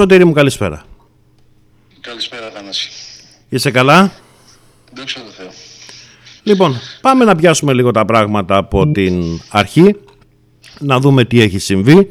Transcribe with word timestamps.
Σωτήρη 0.00 0.24
μου 0.24 0.32
καλησπέρα. 0.32 0.84
Καλησπέρα 2.00 2.50
Θανάση. 2.54 2.90
Είσαι 3.48 3.70
καλά; 3.70 4.12
Δόξα 4.94 5.20
τω 5.20 5.30
Θεώ. 5.30 5.48
Λοιπόν, 6.42 6.76
πάμε 7.00 7.24
να 7.24 7.34
πιάσουμε 7.36 7.72
λίγο 7.72 7.90
τα 7.90 8.04
πράγματα 8.04 8.56
από 8.56 8.90
την 8.90 9.40
αρχή, 9.50 9.96
να 10.78 10.98
δούμε 11.00 11.24
τι 11.24 11.40
έχει 11.40 11.58
συμβεί. 11.58 12.08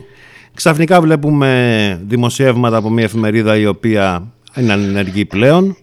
Ξαφνικά 0.54 1.02
βλέπουμε 1.02 2.02
δημοσιεύματα 2.04 2.78
από 2.78 2.90
μια 2.90 3.04
εφημερίδα 3.04 3.58
η 3.58 3.66
οποία 3.66 4.32
είναι 4.56 4.74
ανενεργή 4.74 5.26
πλέον. 5.26 5.78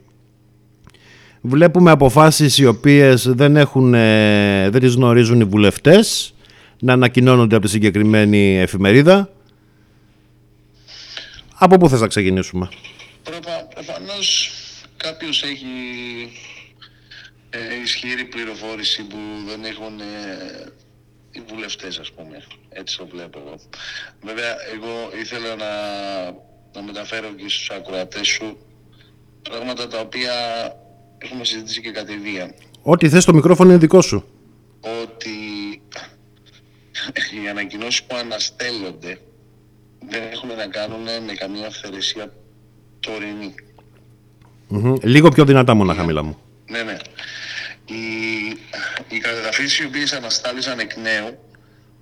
Βλέπουμε 1.41 1.91
αποφάσεις 1.91 2.59
οι 2.59 2.67
οποίες 2.67 3.29
δεν, 3.29 3.57
έχουν, 3.57 3.95
ε, 3.95 4.69
δεν 4.71 4.81
τις 4.81 4.95
γνωρίζουν 4.95 5.41
οι 5.41 5.45
βουλευτές 5.45 6.35
να 6.81 6.93
ανακοινώνονται 6.93 7.57
από 7.57 7.65
τη 7.65 7.71
συγκεκριμένη 7.71 8.59
εφημερίδα. 8.59 9.31
Από 11.59 11.77
πού 11.77 11.89
θες 11.89 12.01
να 12.01 12.07
ξεκινήσουμε; 12.07 12.69
Πρώτα, 13.23 13.69
προφανώς 13.75 14.51
κάποιος 14.97 15.43
έχει 15.43 15.67
ε, 17.51 17.81
ισχυρή 17.83 18.25
πληροφόρηση 18.25 19.03
που 19.03 19.17
δεν 19.47 19.65
έχουν 19.65 20.01
ε, 20.01 20.73
οι 21.31 21.43
βουλευτές 21.49 21.99
ας 21.99 22.13
πούμε. 22.13 22.45
Έτσι 22.69 22.97
το 22.99 23.07
βλέπω 23.07 23.39
εγώ. 23.39 23.55
Βέβαια, 24.23 24.57
εγώ 24.75 25.11
ήθελα 25.21 25.57
να, 25.57 25.71
να 26.75 26.83
μεταφέρω 26.83 27.29
και 27.29 27.49
στους 27.49 27.71
ακροατές 27.71 28.27
σου 28.27 28.59
πράγματα 29.43 29.89
τα 29.89 30.01
οποία 30.01 30.33
έχουμε 31.19 31.45
συζητήσει 31.45 31.81
και 31.81 31.91
κατηδίαν. 31.91 32.55
Ό,τι 32.83 33.09
θες 33.09 33.25
το 33.25 33.35
μικρόφωνο 33.35 33.71
είναι 33.71 33.79
δικό 33.79 34.03
σου. 34.03 34.25
Ότι 35.03 35.31
οι 37.45 37.49
ανακοινώσεις 37.49 38.03
που 38.03 38.17
αναστέλλονται 38.17 39.19
δεν 40.09 40.23
έχουν 40.33 40.49
να 40.49 40.67
κάνουν 40.67 41.03
με 41.03 41.33
καμία 41.35 41.67
αυθαιρεσία 41.67 42.33
τωρινή. 43.01 43.55
Μμμ. 44.69 44.95
Λίγο 45.03 45.29
πιο 45.29 45.45
δυνατά 45.45 45.75
μονάχα 45.75 46.05
μιλά 46.05 46.23
μου. 46.23 46.39
Ναι, 46.71 46.83
ναι. 46.83 46.97
Οι, 47.85 47.97
οι 49.09 49.19
κατεδαφίσεις 49.19 49.79
οι 49.79 49.85
οποίες 49.85 50.13
αναστάλησαν 50.13 50.79
εκ 50.79 50.97
νέου 50.97 51.39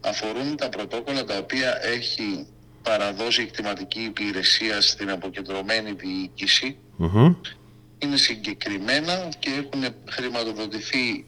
αφορούν 0.01 0.57
τα 0.57 0.69
πρωτόκολλα 0.69 1.25
τα 1.25 1.37
οποία 1.37 1.87
έχει 1.87 2.47
παραδώσει 2.83 3.43
η 3.43 3.47
κτηματική 3.47 4.01
υπηρεσία 4.01 4.81
στην 4.81 5.11
αποκεντρωμένη 5.11 5.93
διοίκηση. 5.93 6.77
Μμμ. 6.97 7.35
Είναι 7.99 8.17
συγκεκριμένα 8.17 9.29
και 9.39 9.51
έχουν 9.51 9.95
χρηματοδοτηθεί 10.11 11.27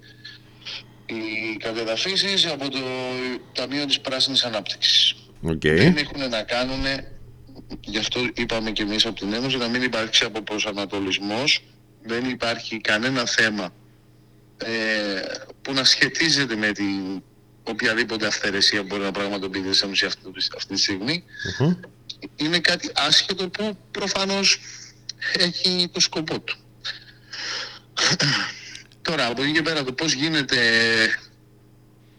οι 1.07 1.57
κατεδαφίσεις 1.59 2.47
από 2.47 2.69
το 2.71 2.79
Ταμείο 3.53 3.85
της 3.87 4.01
Πράσινης 4.01 4.45
Ανάπτυξης. 4.45 5.15
Οκ. 5.47 5.61
δεν 5.61 5.97
έχουν 5.97 6.29
να 6.29 6.43
κάνουν, 6.43 6.85
γι' 7.81 7.99
αυτό 7.99 8.21
είπαμε 8.35 8.71
και 8.71 8.83
εμείς 8.83 9.07
από 9.07 9.21
την 9.21 9.33
Ένωση, 9.33 9.57
να 9.57 9.69
μην 9.69 9.83
υπάρξει 9.83 10.25
αποπροσανατολισμός, 10.25 11.65
δεν 12.03 12.25
υπάρχει 12.31 12.81
κανένα 12.81 13.27
θέμα 13.27 13.73
ε, 14.57 14.69
που 15.63 15.73
να 15.73 15.85
σχετίζεται 15.85 16.57
με 16.57 16.73
την 16.73 17.23
οποιαδήποτε 17.63 18.27
αυθαιρεσία 18.27 18.83
μπορεί 18.83 19.03
να 19.03 19.11
πραγματοποιηθεί 19.11 19.73
σε 19.73 19.85
Ένωση 19.85 20.07
αυτή, 20.07 20.21
αυτή 20.57 20.75
τη 20.75 20.81
στιγμή. 20.81 21.25
Μμμ. 21.59 21.75
Είναι 22.37 22.59
κάτι 22.59 22.91
άσχετο 22.95 23.49
που 23.49 23.79
προφανώς 23.91 24.61
έχει 25.39 25.89
το 25.93 26.01
σκοπό 26.01 26.41
του. 26.41 26.57
Τώρα, 29.03 29.27
από 29.27 29.43
εκεί 29.43 29.53
και 29.53 29.63
πέρα, 29.63 29.85
το 29.85 29.93
πώς 29.93 30.13
γίνεται 30.13 30.57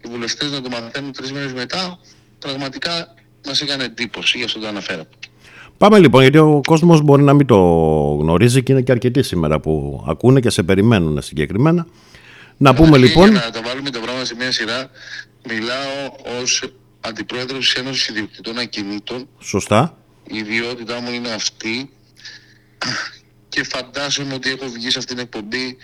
οι 0.01 0.09
βουλευτές 0.09 0.51
να 0.51 0.61
το 0.61 0.69
μαθαίνουν 0.69 1.11
τρεις 1.11 1.31
μέρες 1.31 1.53
μετά, 1.53 1.99
πραγματικά 2.39 3.13
μας 3.47 3.61
έκανε 3.61 3.83
εντύπωση, 3.83 4.37
γι' 4.37 4.43
αυτό 4.43 4.59
το 4.59 4.67
αναφέραμε. 4.67 5.09
Πάμε 5.77 5.99
λοιπόν, 5.99 6.21
γιατί 6.21 6.37
ο 6.37 6.61
κόσμος 6.65 7.01
μπορεί 7.01 7.23
να 7.23 7.33
μην 7.33 7.45
το 7.45 7.57
γνωρίζει 8.21 8.63
και 8.63 8.71
είναι 8.71 8.81
και 8.81 8.91
αρκετοί 8.91 9.23
σήμερα 9.23 9.59
που 9.59 10.03
ακούνε 10.07 10.39
και 10.39 10.49
σε 10.49 10.63
περιμένουν 10.63 11.21
συγκεκριμένα. 11.21 11.87
Να 12.57 12.73
πούμε 12.73 12.89
Καταρχήν, 12.89 13.09
λοιπόν... 13.09 13.31
Για 13.31 13.41
να 13.45 13.51
τα 13.51 13.61
βάλουμε 13.61 13.89
τα 13.89 13.99
πράγματα 13.99 14.25
σε 14.25 14.35
μια 14.35 14.51
σειρά, 14.51 14.89
μιλάω 15.47 16.39
ως 16.41 16.63
αντιπρόεδρος 17.01 17.59
της 17.59 17.81
Ένωσης 17.81 18.07
Ιδιοκτητών 18.07 18.57
Ακινήτων. 18.57 19.27
Σωστά. 19.39 19.97
Η 20.27 20.37
ιδιότητά 20.37 21.01
μου 21.01 21.11
είναι 21.11 21.29
αυτή 21.29 21.89
και 23.49 23.63
φαντάζομαι 23.63 24.33
ότι 24.33 24.49
έχω 24.49 24.65
βγει 24.69 24.89
σε 24.89 24.97
αυτήν 24.97 25.15
την 25.15 25.25
εκπομπή 25.25 25.77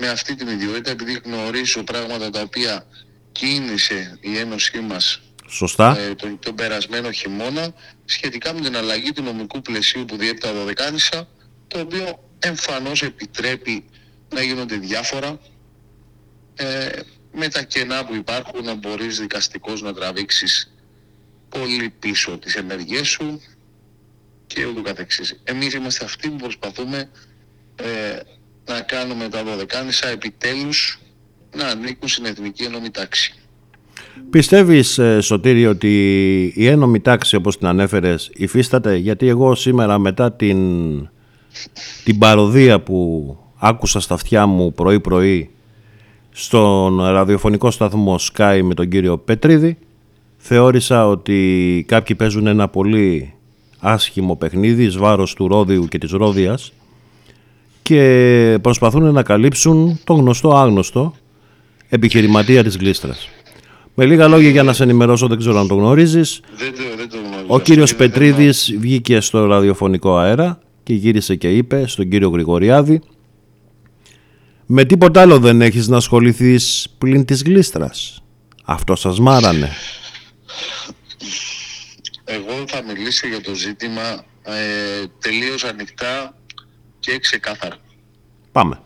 με 0.00 0.08
αυτή 0.08 0.34
την 0.34 0.48
ιδιότητα 0.48 0.90
επειδή 0.90 1.20
γνωρίζω 1.24 1.82
πράγματα 1.82 2.30
τα 2.30 2.40
οποία 2.40 2.86
κίνησε 3.32 4.18
η 4.20 4.38
Ένωσή 4.38 4.80
μας 4.80 5.20
Σωστά. 5.48 5.98
ε, 5.98 6.14
τον, 6.14 6.38
τον 6.38 6.54
περασμένο 6.54 7.10
χειμώνα 7.10 7.74
σχετικά 8.04 8.52
με 8.52 8.60
την 8.60 8.76
αλλαγή 8.76 9.12
του 9.12 9.22
νομικού 9.22 9.60
πλαισίου 9.60 10.04
που 10.04 10.16
διέπει 10.16 10.40
τα 10.40 10.52
Δωδεκάνησα 10.52 11.28
το 11.68 11.80
οποίο 11.80 12.30
εμφανώς 12.38 13.02
επιτρέπει 13.02 13.84
να 14.34 14.42
γίνονται 14.42 14.76
διάφορα 14.76 15.40
ε, 16.54 16.88
με 17.32 17.48
τα 17.48 17.62
κενά 17.62 18.04
που 18.04 18.14
υπάρχουν 18.14 18.64
να 18.64 18.74
μπορείς 18.74 19.18
δικαστικώς 19.20 19.82
να 19.82 19.94
τραβήξεις 19.94 20.74
πολύ 21.48 21.90
πίσω 21.98 22.38
τις 22.38 22.54
ενεργειές 22.54 23.08
σου 23.08 23.40
και 24.46 24.66
ούτω 24.66 24.82
καθεξής. 24.82 25.40
Εμείς 25.44 25.74
είμαστε 25.74 26.04
αυτοί 26.04 26.28
που 26.28 26.36
προσπαθούμε 26.36 27.10
ε, 27.76 28.20
να 28.64 28.80
κάνουμε 28.80 29.28
τα 29.28 29.44
Δωδεκάνησα 29.44 30.08
επιτέλους 30.08 30.98
να 31.56 31.66
ανήκουν 31.66 32.08
στην 32.08 32.24
εθνική 32.24 32.62
ενόμη 32.62 32.90
τάξη. 32.90 33.34
Πιστεύεις, 34.30 34.98
ε, 34.98 35.20
Σωτήρη, 35.20 35.66
ότι 35.66 35.92
η 36.54 36.66
ένομη 36.66 37.00
τάξη, 37.00 37.36
όπως 37.36 37.58
την 37.58 37.66
ανέφερες, 37.66 38.30
υφίσταται, 38.34 38.96
γιατί 38.96 39.28
εγώ 39.28 39.54
σήμερα 39.54 39.98
μετά 39.98 40.32
την, 40.32 40.58
την 42.04 42.18
παροδία 42.18 42.80
που 42.80 43.36
άκουσα 43.56 44.00
στα 44.00 44.14
αυτιά 44.14 44.46
μου 44.46 44.72
πρωί-πρωί 44.72 45.50
στον 46.30 47.00
ραδιοφωνικό 47.00 47.70
σταθμό 47.70 48.18
Sky 48.32 48.60
με 48.64 48.74
τον 48.74 48.88
κύριο 48.88 49.18
Πετρίδη, 49.18 49.78
θεώρησα 50.36 51.08
ότι 51.08 51.84
κάποιοι 51.88 52.16
παίζουν 52.16 52.46
ένα 52.46 52.68
πολύ 52.68 53.32
άσχημο 53.78 54.36
παιχνίδι 54.36 54.84
εις 54.84 54.96
βάρος 54.96 55.34
του 55.34 55.48
Ρόδιου 55.48 55.84
και 55.84 55.98
της 55.98 56.10
Ρόδιας 56.10 56.72
και 57.82 58.58
προσπαθούν 58.62 59.12
να 59.12 59.22
καλύψουν 59.22 60.00
τον 60.04 60.16
γνωστό 60.16 60.56
άγνωστο 60.56 61.14
επιχειρηματία 61.88 62.62
της 62.62 62.76
Γλίστρας. 62.76 63.28
Με 64.00 64.06
λίγα 64.06 64.28
λόγια 64.28 64.50
για 64.50 64.62
να 64.62 64.72
σε 64.72 64.82
ενημερώσω, 64.82 65.26
δεν 65.26 65.38
ξέρω 65.38 65.58
αν 65.58 65.68
το 65.68 65.74
γνωρίζεις, 65.74 66.40
Δεν 66.56 66.74
το, 66.74 66.82
δεν 66.96 67.08
το 67.08 67.16
γνωρίζω. 67.16 67.44
ο 67.46 67.54
αυτό 67.54 67.64
κύριος 67.64 67.90
και 67.90 67.96
δεν 67.96 68.08
Πετρίδης 68.10 68.74
βγήκε 68.78 69.20
στο 69.20 69.46
ραδιοφωνικό 69.46 70.16
αέρα 70.16 70.58
και 70.82 70.94
γύρισε 70.94 71.34
και 71.34 71.56
είπε 71.56 71.86
στον 71.86 72.08
κύριο 72.08 72.28
Γρηγοριάδη 72.28 73.02
«Με 74.66 74.84
τίποτα 74.84 75.20
άλλο 75.20 75.38
δεν 75.38 75.62
έχεις 75.62 75.88
να 75.88 75.96
ασχοληθείς 75.96 76.88
πλην 76.98 77.24
της 77.24 77.42
γλίστρας. 77.42 78.22
Αυτό 78.64 78.94
σας 78.96 79.20
μάρανε». 79.20 79.70
Εγώ 82.24 82.64
θα 82.66 82.82
μιλήσω 82.82 83.28
για 83.28 83.40
το 83.40 83.54
ζήτημα 83.54 84.24
ε, 84.42 85.06
τελείως 85.18 85.64
ανοιχτά 85.64 86.34
και 86.98 87.18
ξεκάθαρα. 87.18 87.76
Πάμε. 88.52 88.80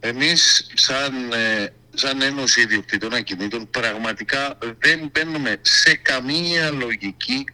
Εμείς 0.00 0.70
σαν, 0.74 1.12
ε, 1.32 1.72
σαν 1.94 2.22
Ένωση 2.22 2.60
Ιδιοκτητών 2.60 3.14
Ακινήτων 3.14 3.70
πραγματικά 3.70 4.58
δεν 4.78 5.10
μπαίνουμε 5.12 5.56
σε 5.62 5.94
καμία 5.94 6.70
λογική 6.70 7.44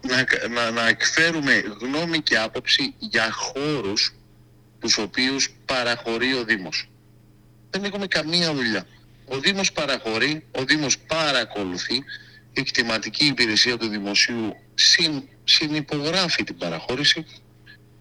να, 0.00 0.24
να, 0.48 0.70
να 0.70 0.88
εκφέρουμε 0.88 1.64
γνώμη 1.80 2.20
και 2.20 2.38
άποψη 2.38 2.94
για 2.98 3.30
χώρους 3.32 4.14
τους 4.80 4.98
οποίους 4.98 5.50
παραχωρεί 5.64 6.34
ο 6.34 6.44
Δήμος. 6.44 6.88
Δεν 7.70 7.84
έχουμε 7.84 8.06
καμία 8.06 8.54
δουλειά. 8.54 8.86
Ο 9.24 9.38
Δήμος 9.38 9.72
παραχωρεί, 9.72 10.44
ο 10.50 10.64
Δήμος 10.64 10.98
παρακολουθεί, 10.98 12.04
η 12.52 12.62
κτηματική 12.62 13.26
υπηρεσία 13.26 13.76
του 13.76 13.88
Δημοσίου 13.88 14.56
συν, 14.74 15.22
συνυπογράφει 15.44 16.44
την 16.44 16.56
παραχώρηση 16.56 17.26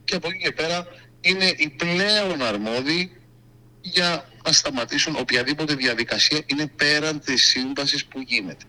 και 0.03 0.15
από 0.15 0.27
εκεί 0.27 0.43
και 0.43 0.51
πέρα 0.51 0.87
είναι 1.21 1.53
οι 1.57 1.69
πλέον 1.69 2.41
αρμόδιοι 2.41 3.11
για 3.85 4.29
να 4.45 4.51
σταματήσουν 4.51 5.15
οποιαδήποτε 5.19 5.75
διαδικασία 5.75 6.41
είναι 6.45 6.67
πέραν 6.67 7.19
της 7.19 7.47
σύμβασης 7.47 8.05
που 8.05 8.19
γίνεται. 8.19 8.65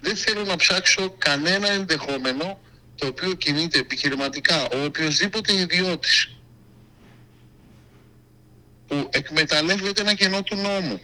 Δεν 0.00 0.16
θέλω 0.16 0.44
να 0.44 0.56
ψάξω 0.56 1.14
κανένα 1.18 1.70
ενδεχόμενο 1.70 2.60
το 2.94 3.06
οποίο 3.06 3.34
κινείται 3.34 3.78
επιχειρηματικά 3.78 4.62
ο 4.64 4.84
οποιοδήποτε 4.84 5.54
ιδιώτης 5.54 6.36
που 8.86 9.08
εκμεταλλεύεται 9.10 10.00
ένα 10.00 10.14
κενό 10.14 10.42
του 10.42 10.56
νόμου 10.56 11.00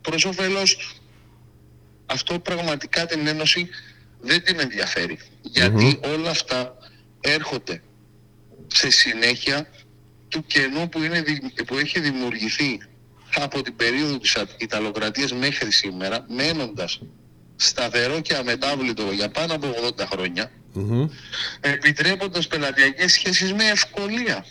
προς 0.00 0.24
όφελός 0.24 0.76
του. 0.76 0.94
Αυτό 2.06 2.38
πραγματικά 2.38 3.06
την 3.06 3.26
Ένωση 3.26 3.68
δεν 4.20 4.44
την 4.44 4.60
ενδιαφέρει. 4.60 5.18
Γιατί 5.42 6.00
όλα 6.02 6.30
αυτά 6.30 6.76
έρχονται 7.20 7.82
σε 8.66 8.90
συνέχεια 8.90 9.68
του 10.32 10.44
κενού 10.46 10.88
που, 10.88 11.02
είναι, 11.02 11.20
δη- 11.22 11.64
που 11.66 11.76
έχει 11.78 12.00
δημιουργηθεί 12.00 12.80
από 13.36 13.62
την 13.62 13.76
περίοδο 13.76 14.18
της 14.18 14.36
Α- 14.36 14.46
Ιταλοκρατίας 14.58 15.32
μέχρι 15.32 15.72
σήμερα, 15.72 16.24
μένοντας 16.28 17.00
σταθερό 17.56 18.20
και 18.20 18.34
αμετάβλητο 18.34 19.10
για 19.12 19.28
πάνω 19.30 19.54
από 19.54 19.74
80 19.98 20.06
χρόνια, 20.06 20.50
mm 20.76 21.08
επιτρέποντας 21.60 22.46
πελατειακές 22.46 23.12
σχέσεις 23.12 23.52
με 23.52 23.64
ευκολία. 23.64 24.46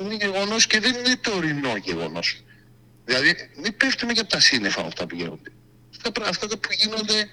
Είναι 0.00 0.14
γεγονός 0.14 0.66
και 0.66 0.80
δεν 0.80 0.94
είναι 0.94 1.16
τωρινό 1.16 1.76
γεγονός. 1.76 2.42
Δηλαδή, 3.04 3.34
μην 3.62 3.76
πέφτουμε 3.76 4.12
και 4.12 4.20
από 4.20 4.28
τα 4.30 4.40
σύννεφα 4.40 4.80
αυτά 4.80 5.06
που 5.06 5.14
γίνονται. 5.16 5.50
Αυτά, 6.06 6.28
αυτά 6.28 6.46
που 6.46 6.68
γίνονται, 6.78 7.28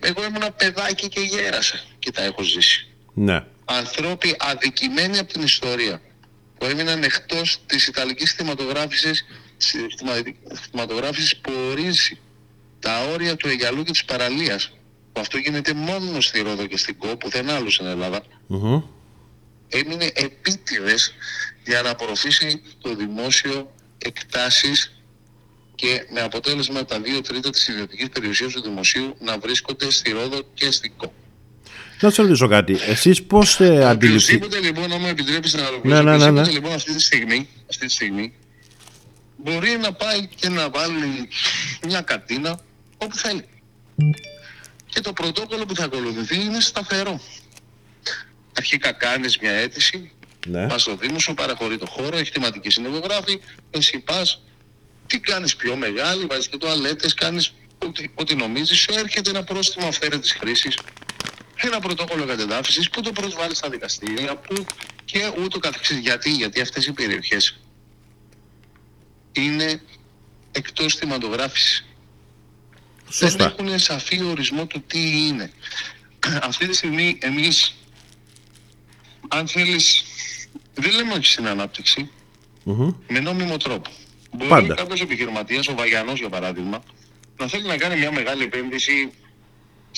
εγώ 0.00 0.24
ήμουν 0.24 0.54
παιδάκι 0.56 1.08
και 1.08 1.20
γέρασα 1.20 1.80
και 1.98 2.10
τα 2.10 2.22
έχω 2.22 2.42
ζήσει. 2.42 2.86
Ναι. 3.14 3.44
Ανθρώποι 3.64 4.36
αδικημένοι 4.38 5.18
από 5.18 5.32
την 5.32 5.42
ιστορία 5.42 6.00
που 6.58 6.66
έμειναν 6.66 7.02
εκτός 7.02 7.60
της 7.66 7.86
Ιταλικής 7.86 8.32
θυματογράφησης, 8.32 9.24
θυματογράφησης 10.70 11.36
που 11.36 11.52
ορίζει 11.70 12.18
τα 12.78 13.04
όρια 13.04 13.36
του 13.36 13.48
Αιγιαλού 13.48 13.82
και 13.82 13.90
της 13.90 14.04
παραλίας 14.04 14.72
που 15.12 15.20
αυτό 15.20 15.38
γίνεται 15.38 15.72
μόνο 15.72 16.20
στη 16.20 16.40
Ρόδο 16.40 16.66
και 16.66 16.76
στην 16.76 16.98
Κό 16.98 17.16
που 17.16 17.28
δεν 17.28 17.50
άλλο 17.50 17.70
στην 17.70 17.86
ελλαδα 17.86 18.22
mm 18.50 18.82
έμεινε 19.68 20.10
επίτηδες 20.14 21.14
για 21.64 21.82
να 21.82 21.90
απορροφήσει 21.90 22.62
το 22.80 22.94
δημόσιο 22.94 23.74
εκτάσεις 23.98 24.92
και 25.74 26.06
με 26.12 26.20
αποτέλεσμα 26.20 26.84
τα 26.84 27.00
δύο 27.00 27.20
τρίτα 27.20 27.50
της 27.50 27.68
ιδιωτικής 27.68 28.08
περιουσίας 28.08 28.52
του 28.52 28.62
δημοσίου 28.62 29.16
να 29.18 29.38
βρίσκονται 29.38 29.90
στη 29.90 30.10
Ρόδο 30.10 30.42
και 30.54 30.70
στην 30.70 30.92
ΚΟ. 30.96 31.12
Να 32.00 32.10
σα 32.10 32.22
ρωτήσω 32.22 32.48
κάτι. 32.48 32.78
Εσείς 32.86 33.22
πώς 33.22 33.60
ε, 33.60 33.84
αντιληφθείτε. 33.84 34.44
Οποιοδήποτε 34.44 34.66
λοιπόν, 34.66 34.92
αν 34.92 35.00
μου 35.00 35.06
επιτρέπεις 35.06 35.54
να 35.54 35.66
ολοκληρώσω, 35.68 36.02
ναι, 36.02 36.16
ναι, 36.16 36.30
ναι, 36.30 36.42
ναι. 36.42 36.50
λοιπόν 36.50 36.72
αυτή 36.72 36.94
τη, 36.94 37.00
στιγμή, 37.00 37.48
αυτή 37.70 37.86
τη 37.86 37.92
στιγμή 37.92 38.32
μπορεί 39.36 39.78
να 39.80 39.92
πάει 39.92 40.28
και 40.34 40.48
να 40.48 40.70
βάλει 40.70 41.28
μια 41.86 42.00
κατίνα 42.00 42.60
όπου 42.98 43.16
θέλει. 43.16 43.44
Και 44.86 45.00
το 45.00 45.12
πρωτόκολλο 45.12 45.66
που 45.66 45.74
θα 45.74 45.84
ακολουθηθεί 45.84 46.40
είναι 46.40 46.60
σταθερό. 46.60 47.20
Αρχικά 48.58 48.92
κάνεις 48.92 49.38
μια 49.38 49.52
αίτηση, 49.52 50.10
ναι. 50.46 50.66
πας 50.66 50.82
στο 50.82 50.96
Δήμο 50.96 51.18
σου, 51.18 51.34
παραχωρεί 51.34 51.78
το 51.78 51.86
χώρο, 51.86 52.16
έχει 52.16 52.30
θεματική 52.30 52.70
συνεργογράφη, 52.70 53.40
εσύ 53.70 53.98
πας, 53.98 54.42
τι 55.06 55.18
κάνεις 55.20 55.56
πιο 55.56 55.76
μεγάλη, 55.76 56.24
βάζεις 56.24 56.48
και 56.48 56.56
τουαλέτες, 56.56 57.14
κάνεις 57.14 57.54
ό,τι, 57.78 58.10
ό,τι 58.14 58.34
νομίζεις, 58.34 58.78
σου 58.78 58.92
έρχεται 58.98 59.30
ένα 59.30 59.44
πρόστιμο 59.44 59.88
αφαίρετη 59.88 60.28
χρήσης 60.38 60.78
ένα 61.66 61.80
πρωτόκολλο 61.80 62.24
κατεδάφισης 62.26 62.90
που 62.90 63.00
το 63.00 63.12
προσβάλλει 63.12 63.54
στα 63.54 63.68
δικαστήρια 63.68 64.36
που 64.36 64.66
και 65.04 65.32
ούτω 65.42 65.58
καθεξής. 65.58 65.98
Γιατί, 65.98 66.30
γιατί 66.30 66.60
αυτές 66.60 66.86
οι 66.86 66.92
περιοχές 66.92 67.60
είναι 69.32 69.82
εκτός 70.52 70.94
θυματογράφησης. 70.94 71.86
Δεν 73.08 73.40
έχουν 73.40 73.78
σαφή 73.78 74.22
ορισμό 74.22 74.66
του 74.66 74.82
τι 74.86 75.26
είναι. 75.26 75.52
Αυτή 76.42 76.68
τη 76.68 76.76
στιγμή 76.76 77.18
εμείς, 77.20 77.74
αν 79.28 79.48
θέλεις, 79.48 80.04
δεν 80.74 80.92
λέμε 80.92 81.12
όχι 81.12 81.26
στην 81.26 81.46
αναπτυξη 81.46 82.10
με 83.08 83.20
νόμιμο 83.20 83.56
τρόπο. 83.56 83.90
Μπορεί 84.32 84.48
Πάντα. 84.48 84.74
κάποιος 84.74 85.00
επιχειρηματίας, 85.00 85.68
ο 85.68 85.74
Βαγιανός 85.74 86.18
για 86.18 86.28
παράδειγμα, 86.28 86.82
να 87.36 87.46
θέλει 87.48 87.66
να 87.66 87.76
κάνει 87.76 87.98
μια 87.98 88.12
μεγάλη 88.12 88.42
επένδυση 88.42 89.12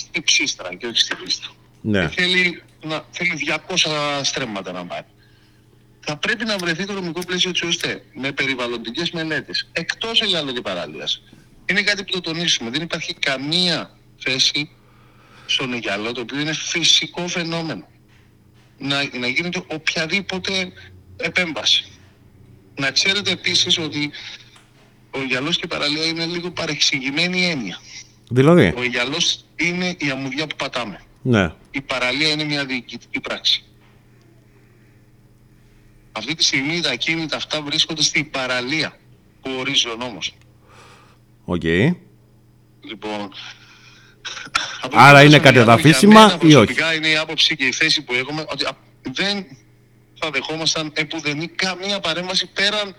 στη 0.01 0.23
ψίστρα 0.23 0.75
και 0.75 0.87
όχι 0.87 0.99
στη 0.99 1.17
πίστα. 1.25 1.47
Ναι. 1.81 2.07
Και 2.07 2.23
θέλει, 2.23 2.63
να, 2.83 3.05
θέλει 3.11 3.31
200 3.69 4.21
στρέμματα 4.23 4.73
να 4.73 4.85
πάρει. 4.85 5.07
Θα 6.01 6.17
πρέπει 6.17 6.45
να 6.45 6.57
βρεθεί 6.57 6.85
το 6.85 6.93
νομικό 6.93 7.21
πλαίσιο 7.27 7.51
έτσι 7.51 7.67
ώστε 7.67 8.03
με 8.15 8.33
περιβαλλοντικές 8.33 9.11
μελέτες 9.11 9.69
εκτός 9.73 10.23
ελληνική 10.23 10.61
παράλια. 10.61 11.09
Είναι 11.67 11.83
κάτι 11.83 12.05
που 12.05 12.11
το 12.13 12.21
τονίσουμε. 12.21 12.71
Δεν 12.71 12.83
υπάρχει 12.83 13.15
καμία 13.15 13.99
θέση 14.17 14.71
στον 15.47 15.73
Αιγιαλό 15.73 16.13
το 16.13 16.21
οποίο 16.21 16.41
είναι 16.41 16.53
φυσικό 16.53 17.29
φαινόμενο. 17.29 17.89
Να, 18.79 19.19
να 19.19 19.27
γίνεται 19.27 19.63
οποιαδήποτε 19.67 20.73
επέμβαση. 21.17 21.85
Να 22.75 22.91
ξέρετε 22.91 23.31
επίσης 23.31 23.79
ότι 23.79 24.11
ο 25.11 25.21
Αιγιαλός 25.21 25.57
και 25.57 25.63
η 25.65 25.69
παραλία 25.69 26.05
είναι 26.05 26.25
λίγο 26.25 26.51
παρεξηγημένη 26.51 27.45
έννοια. 27.45 27.81
Δηλαδή. 28.31 28.73
Ο 28.77 28.83
Αιγιαλός 28.83 29.45
είναι 29.67 29.95
η 29.99 30.11
αμμουδιά 30.11 30.47
που 30.47 30.57
πατάμε. 30.57 31.01
Ναι. 31.23 31.53
Η 31.71 31.81
παραλία 31.81 32.29
είναι 32.29 32.45
μια 32.45 32.65
διοικητική 32.65 33.21
πράξη. 33.21 33.65
Αυτή 36.13 36.35
τη 36.35 36.45
στιγμή 36.45 36.81
τα 36.81 36.95
ακίνητα 36.95 37.37
αυτά 37.37 37.63
βρίσκονται 37.63 38.03
στην 38.03 38.31
παραλία 38.31 38.99
που 39.43 39.51
ορίζει 39.59 39.89
ο 39.89 39.97
νόμος. 39.97 40.35
Οκ. 41.45 41.63
Λοιπόν, 42.83 43.31
Άρα 44.91 45.23
είναι 45.23 45.39
κατεδαφίσιμα 45.39 46.39
ή 46.43 46.55
όχι; 46.55 46.75
είναι 46.97 47.09
η 47.09 47.17
άποψη 47.17 47.57
και 47.57 47.65
η 47.65 47.73
θέση 47.73 48.03
που 48.03 48.15
έχουμε 48.15 48.45
ότι 48.49 48.65
δεν 49.13 49.47
θα 50.15 50.31
δεχόμασταν 50.31 50.93
επουδενή 50.95 51.49
καμία 51.49 52.01
παρέμβαση 52.01 52.47
πέραν 52.47 52.95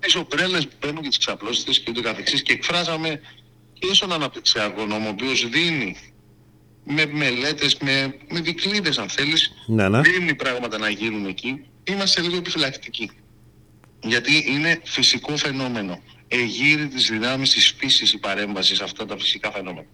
τις 0.00 0.14
ομπρέλες 0.14 0.66
που 0.66 0.74
παίρνουν 0.78 1.02
και 1.02 1.08
τις 1.08 1.18
ξαπλώστρες 1.18 1.78
και 1.78 1.90
ούτω 1.90 2.02
καθεξής 2.02 2.42
και 2.42 2.52
εκφράζαμε 2.52 3.20
και 3.88 3.94
στον 3.94 4.12
αναπτυξιακό 4.12 4.86
νόμο 4.86 5.06
ο 5.06 5.10
οποίος 5.10 5.48
δίνει 5.48 5.96
με 6.84 7.06
μελέτες, 7.12 7.76
με, 7.80 8.14
με 8.30 8.40
δικλείδες 8.40 8.98
αν 8.98 9.08
θέλεις, 9.08 9.52
ναι, 9.66 9.88
ναι. 9.88 10.00
δίνει 10.00 10.34
πράγματα 10.34 10.78
να 10.78 10.88
γίνουν 10.88 11.26
εκεί, 11.26 11.64
είμαστε 11.84 12.20
λίγο 12.20 12.36
επιφυλακτικοί. 12.36 13.10
Γιατί 14.00 14.32
είναι 14.54 14.80
φυσικό 14.84 15.36
φαινόμενο. 15.36 15.98
Εγείρει 16.28 16.88
τις 16.88 17.08
δυνάμεις 17.10 17.50
της 17.50 17.74
φύσης 17.78 18.12
η 18.12 18.18
παρέμβαση 18.18 18.76
σε 18.76 18.84
αυτά 18.84 19.06
τα 19.06 19.16
φυσικά 19.18 19.50
φαινόμενα. 19.50 19.86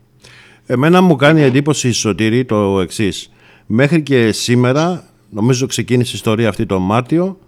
Εμένα 0.67 1.01
μου 1.01 1.17
κάνει 1.17 1.43
εντύπωση 1.43 1.93
Σωτήρη 1.93 2.45
το 2.45 2.81
εξής. 2.81 3.31
Μέχρι 3.67 4.03
και 4.03 4.33
σήμερα, 4.33 5.11
νομίζω 5.31 5.67
ξεκίνησε 5.67 6.11
η 6.11 6.15
ιστορία 6.15 6.49
αυτή 6.49 6.67
το 6.67 6.79
Μάρτιο, 6.79 7.39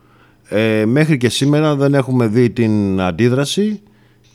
ε, 0.48 0.84
μέχρι 0.86 1.16
και 1.16 1.28
σήμερα 1.28 1.76
δεν 1.76 1.94
έχουμε 1.94 2.26
δει 2.26 2.50
την 2.50 3.00
αντίδραση 3.00 3.82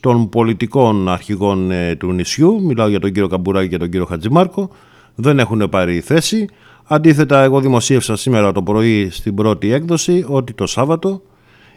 των 0.06 0.28
πολιτικών 0.28 1.08
αρχηγών 1.08 1.70
ε, 1.70 1.94
του 1.96 2.12
νησιού, 2.12 2.62
μιλάω 2.62 2.88
για 2.88 3.00
τον 3.00 3.12
κύριο 3.12 3.28
Καμπουράκη 3.28 3.68
και 3.68 3.76
τον 3.76 3.90
κύριο 3.90 4.06
Χατζημάρκο, 4.06 4.70
δεν 5.14 5.38
έχουν 5.38 5.68
πάρει 5.68 6.00
θέση. 6.00 6.48
Αντίθετα, 6.84 7.42
εγώ 7.42 7.60
δημοσίευσα 7.60 8.16
σήμερα 8.16 8.52
το 8.52 8.62
πρωί 8.62 9.10
στην 9.10 9.34
πρώτη 9.34 9.72
έκδοση 9.72 10.24
ότι 10.28 10.52
το 10.52 10.66
Σάββατο 10.66 11.22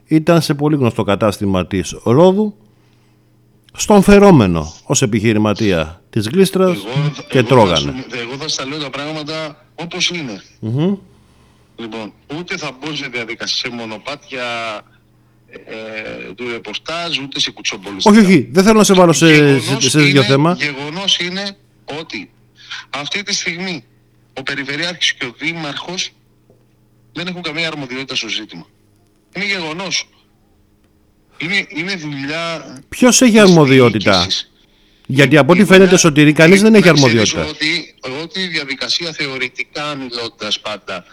ήταν 0.05 0.41
σε 0.41 0.53
πολύ 0.53 0.75
γνωστό 0.75 1.03
κατάστημα 1.03 1.67
της 1.67 1.95
Ρόδου 2.03 2.55
στον 3.73 4.01
φερόμενο 4.01 4.73
ως 4.83 5.01
επιχειρηματία 5.01 6.01
της 6.09 6.27
Γλίστρας 6.27 6.77
και 7.29 7.37
εγώ 7.37 7.47
τρώγανε. 7.47 7.93
εγώ 8.11 8.35
θα 8.37 8.47
στα 8.47 8.65
λέω 8.65 8.79
τα 8.79 8.89
πράγματα 8.89 9.65
όπως 9.75 10.11
Λοιπόν, 11.75 12.13
ούτε 12.39 12.57
θα 12.57 12.71
μπω 12.79 12.95
σε 12.95 13.07
διαδικασία, 13.11 13.69
σε 13.69 13.75
μονοπάτια 13.75 14.43
ε, 15.51 16.33
του 16.33 16.49
ρεπορτάζ, 16.49 17.17
ούτε 17.17 17.39
σε 17.39 17.51
κουτσομπολιστικά. 17.51 18.15
Όχι, 18.15 18.25
όχι, 18.25 18.49
δεν 18.51 18.63
θέλω 18.63 18.77
να 18.77 18.83
σε 18.83 18.93
βάλω 18.93 19.13
σε, 19.13 19.59
σε, 19.59 19.89
σε 19.89 19.99
δύο 19.99 20.23
θέμα. 20.23 20.57
Γεγονός 20.59 21.19
είναι 21.19 21.57
ότι 22.01 22.29
αυτή 22.89 23.23
τη 23.23 23.33
στιγμή 23.33 23.83
ο 24.33 24.43
Περιφερειάρχης 24.43 25.13
και 25.13 25.25
ο 25.25 25.33
Δήμαρχος 25.37 26.09
δεν 27.13 27.27
έχουν 27.27 27.41
καμία 27.41 27.67
αρμοδιότητα 27.67 28.15
στο 28.15 28.27
ζήτημα. 28.27 28.65
Είναι 29.35 29.45
γεγονός. 29.45 30.09
Είναι, 31.37 31.65
είναι 31.69 31.95
δουλειά... 31.95 32.77
Ποιος 32.89 33.21
έχει 33.21 33.39
αρμοδιότητα; 33.39 34.27
Γιατί 35.11 35.37
από 35.37 35.51
ό,τι 35.51 35.65
φαίνεται 35.65 35.97
σωτηρή 35.97 36.33
κανείς 36.33 36.61
δεν 36.61 36.75
έχει 36.75 36.89
αρμοδιότητα. 36.89 37.45
Ότι, 37.45 37.95
ότι 38.21 38.39
η 38.39 38.47
διαδικασία 38.47 39.11
θεωρητικά 39.11 39.95
μιλώντας 39.95 40.59
πάντα 40.59 41.05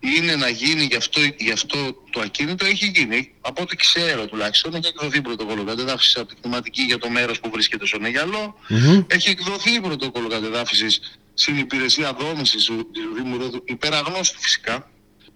είναι 0.00 0.36
να 0.36 0.48
γίνει 0.48 0.84
γι 0.84 0.96
αυτό, 0.96 1.20
γι 1.36 1.50
αυτό 1.50 1.76
το 2.10 2.20
ακίνητο 2.20 2.66
έχει 2.66 2.86
γίνει. 2.94 3.32
Από 3.40 3.62
ό,τι 3.62 3.76
ξέρω 3.76 4.26
τουλάχιστον 4.26 4.74
έχει 4.74 4.86
εκδοθεί 4.86 5.20
πρωτοκόλλο 5.20 5.64
κατεδάφισης 5.64 6.16
από 6.16 6.28
τη 6.28 6.34
θεματική 6.42 6.82
για 6.82 6.98
το 6.98 7.08
μέρος 7.08 7.40
που 7.40 7.50
βρίσκεται 7.52 7.86
στον 7.86 8.04
Αιγιαλό. 8.04 8.54
Mm-hmm. 8.68 9.04
Έχει 9.06 9.30
εκδοθεί 9.30 9.80
πρωτοκόλλο 9.80 10.28
κατεδάφισης 10.28 11.00
στην 11.34 11.58
υπηρεσία 11.58 12.12
δόμηση 12.20 12.56
του 12.66 12.86
Δήμου 13.16 13.38
Ρόδου, 13.38 13.62
υπεραγνώστου 13.64 14.40
φυσικά. 14.40 14.90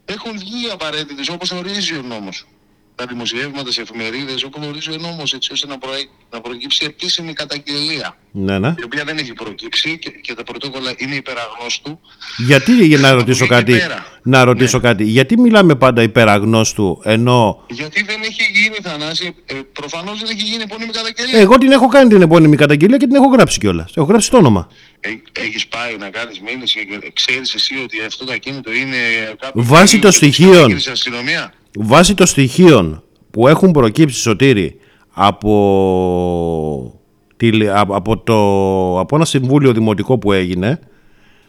Έχουν 0.05 0.39
βγει 0.39 0.71
απαραίτητες 0.73 1.29
όπως 1.29 1.51
ορίζει 1.51 1.95
ο 1.95 2.03
νόμος 2.03 2.47
τα 2.95 3.07
δημοσιεύματα 3.07 3.73
σε 3.73 3.81
εφημερίδες. 3.81 4.43
Όπου 4.45 4.59
γνωρίζει 4.63 4.91
ο 4.91 4.97
νόμος 5.01 5.33
έτσι 5.33 5.53
ώστε 5.53 5.67
να, 5.67 5.79
προέ... 5.79 5.99
να 6.31 6.41
προκύψει 6.41 6.85
επίσημη 6.85 7.33
καταγγελία 7.33 8.17
ναι, 8.31 8.59
ναι. 8.59 8.75
η 8.79 8.85
οποία 8.85 9.05
δεν 9.05 9.19
έχει 9.19 9.33
προκύψει 9.33 9.99
και, 9.99 10.11
και 10.11 10.35
τα 10.35 10.43
πρωτόκολλα 10.43 10.95
είναι 10.97 11.15
υπεραγνώστου. 11.15 12.01
Γιατί 12.37 12.87
για 12.87 12.99
να 12.99 13.13
ρωτήσω 13.13 13.47
κάτι 13.47 13.81
να 14.23 14.45
ρωτήσω 14.45 14.79
ναι. 14.79 14.89
κάτι. 14.89 15.05
Γιατί 15.05 15.41
μιλάμε 15.41 15.75
πάντα 15.75 16.03
υπεραγνώστου 16.03 17.01
ενώ 17.05 17.65
γιατί 17.69 18.03
δεν 18.03 18.21
έχει 18.23 18.43
γίνει 18.53 18.77
Θανάση. 18.83 19.35
Ε, 19.47 19.55
προφανώς 19.73 20.19
δεν 20.21 20.29
έχει 20.31 20.43
γίνει 20.43 20.63
επώνυμη 20.63 20.93
καταγγελία. 20.93 21.41
Εγώ 21.41 21.59
την 21.59 21.73
έχω 21.73 21.89
κάνει 21.89 22.09
την 22.09 22.23
επώνυμη 22.23 22.57
καταγγελία 22.57 22.97
και 22.97 23.07
την 23.07 23.15
έχω 23.15 23.27
γράψει 23.27 23.59
κιόλας. 23.59 23.93
έχω 23.97 24.07
γράψει 24.07 24.31
το 24.31 24.37
όνομα. 24.37 24.69
Ε, 25.01 25.09
έχεις 25.33 25.67
πάει 25.67 25.97
να 25.97 26.11
κάνεις 26.11 26.41
μήνυση 26.41 26.87
και 26.87 27.11
ξέρεις 27.13 27.55
εσύ 27.55 27.75
ότι 27.85 27.97
αυτό 28.07 28.25
το 28.25 28.33
ακίνητο 28.33 28.73
είναι 28.73 28.97
κάποιο 29.41 29.63
βάσει 29.63 29.99
των 29.99 30.13
στοιχείων 30.13 30.81
βάσει 31.79 32.15
των 32.15 32.27
στοιχείων 32.27 33.03
που 33.31 33.49
έχουν 33.49 33.71
προκύψει 33.71 34.21
σωτήρι 34.21 34.77
από, 35.11 37.01
από, 37.89 38.19
το, 38.19 38.35
από 39.01 39.17
ένα 39.17 39.25
συμβούλιο 39.25 39.73
δημοτικό 39.73 40.19
που 40.19 40.33
έγινε 40.33 40.81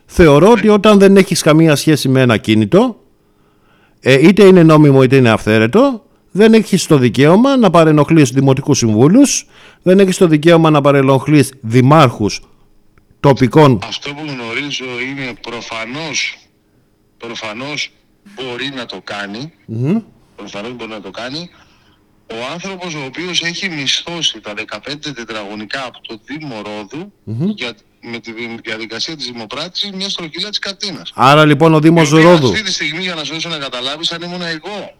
Θεωρώ 0.05 0.51
ότι 0.51 0.67
όταν 0.67 0.99
δεν 0.99 1.17
έχεις 1.17 1.41
καμία 1.41 1.75
σχέση 1.75 2.09
με 2.09 2.21
ένα 2.21 2.37
κίνητο, 2.37 2.99
ε, 3.99 4.27
είτε 4.27 4.43
είναι 4.43 4.63
νόμιμο 4.63 5.03
είτε 5.03 5.15
είναι 5.15 5.29
αυθαίρετο, 5.29 6.05
δεν 6.31 6.53
έχεις 6.53 6.85
το 6.85 6.97
δικαίωμα 6.97 7.57
να 7.57 7.69
παρενοχλείς 7.69 8.29
δημοτικούς 8.29 8.77
συμβούλους, 8.77 9.47
δεν 9.81 9.99
έχεις 9.99 10.17
το 10.17 10.27
δικαίωμα 10.27 10.69
να 10.69 10.81
παρενοχλείς 10.81 11.53
δημάρχους 11.61 12.41
τοπικών. 13.19 13.79
Αυτό 13.87 14.09
που 14.09 14.21
γνωρίζω 14.21 14.85
είναι 14.85 15.33
προφανώς, 15.41 16.37
προφανώς 17.17 17.91
μπορεί 18.35 18.71
να 18.75 18.85
το 18.85 19.01
κάνει, 19.03 19.53
mm 19.83 20.01
προφανώς 20.35 20.73
μπορεί 20.73 20.91
να 20.91 21.01
το 21.01 21.11
κάνει, 21.11 21.49
ο 22.31 22.35
άνθρωπος 22.51 22.93
ο 22.93 23.03
οποίος 23.05 23.43
έχει 23.43 23.69
μισθώσει 23.69 24.39
τα 24.39 24.53
15 24.53 24.79
τετραγωνικά 25.15 25.85
από 25.85 26.01
το 26.01 26.19
Δήμο 26.25 26.61
για, 27.55 27.75
με 28.01 28.19
τη 28.19 28.33
διαδικασία 28.63 29.15
της 29.15 29.25
δημοπράτησης 29.25 29.91
μια 29.91 30.09
στροχυλά 30.09 30.49
της 30.49 30.59
Κατίνας. 30.59 31.11
Άρα 31.15 31.45
λοιπόν 31.45 31.73
ο 31.73 31.79
Δήμος 31.79 32.09
Ρόδου... 32.09 32.47
Αυτή 32.47 32.63
τη 32.63 32.71
στιγμή 32.71 33.01
για 33.01 33.15
να 33.15 33.23
σου 33.23 33.33
δώσω 33.33 33.49
να 33.49 33.57
καταλάβεις 33.57 34.11
αν 34.11 34.21
ήμουν 34.21 34.41
εγώ 34.41 34.95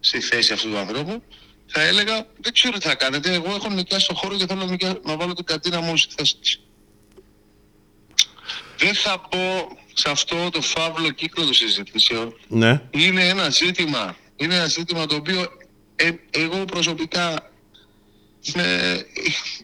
στη 0.00 0.20
θέση 0.20 0.52
αυτού 0.52 0.70
του 0.70 0.78
ανθρώπου 0.78 1.22
θα 1.70 1.82
έλεγα 1.82 2.26
δεν 2.40 2.52
ξέρω 2.52 2.78
τι 2.78 2.88
θα 2.88 2.94
κάνετε, 2.94 3.34
εγώ 3.34 3.54
έχω 3.54 3.68
νοικιάσει 3.70 4.06
το 4.08 4.14
χώρο 4.14 4.36
και 4.36 4.46
θέλω 4.46 4.64
να, 4.64 4.98
να 5.04 5.16
βάλω 5.16 5.32
την 5.32 5.44
Κατίνα 5.44 5.80
μου 5.80 5.96
στη 5.96 6.14
θέση 6.16 6.36
της. 6.40 6.60
Δεν 8.78 8.94
θα 8.94 9.20
πω 9.30 9.38
σε 9.92 10.10
αυτό 10.10 10.50
το 10.50 10.60
φαύλο 10.60 11.10
κύκλο 11.10 11.44
των 11.44 11.54
συζητήσεων. 11.54 12.34
Ναι. 12.48 12.82
Είναι 12.90 13.28
ένα 13.28 13.50
ζήτημα, 13.50 14.16
είναι 14.38 14.54
ένα 14.54 14.66
ζήτημα 14.66 15.06
το 15.06 15.14
οποίο 15.14 15.46
ε, 15.96 16.10
εγώ 16.30 16.64
προσωπικά 16.64 17.50
είμαι, 18.42 18.66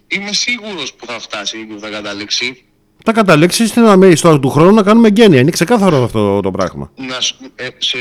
είμαι 0.07 0.33
σίγουρος 0.33 0.95
που 0.95 1.07
θα 1.07 1.19
φτάσει 1.19 1.67
και 1.67 1.75
που 1.75 1.81
θα 1.81 1.91
καταλήξει. 1.91 2.65
Θα 3.05 3.13
καταλήξει 3.13 3.67
στην 3.67 3.85
αμέριστο 3.85 4.39
του 4.39 4.51
χρόνου 4.51 4.75
να 4.75 4.83
κάνουμε 4.83 5.09
γένεια. 5.09 5.41
Είναι 5.41 5.51
ξεκάθαρο 5.51 6.05
αυτό 6.05 6.41
το 6.41 6.51
πράγμα. 6.51 6.93
Να, 6.97 7.17
ε, 7.55 7.69
σε, 7.79 7.99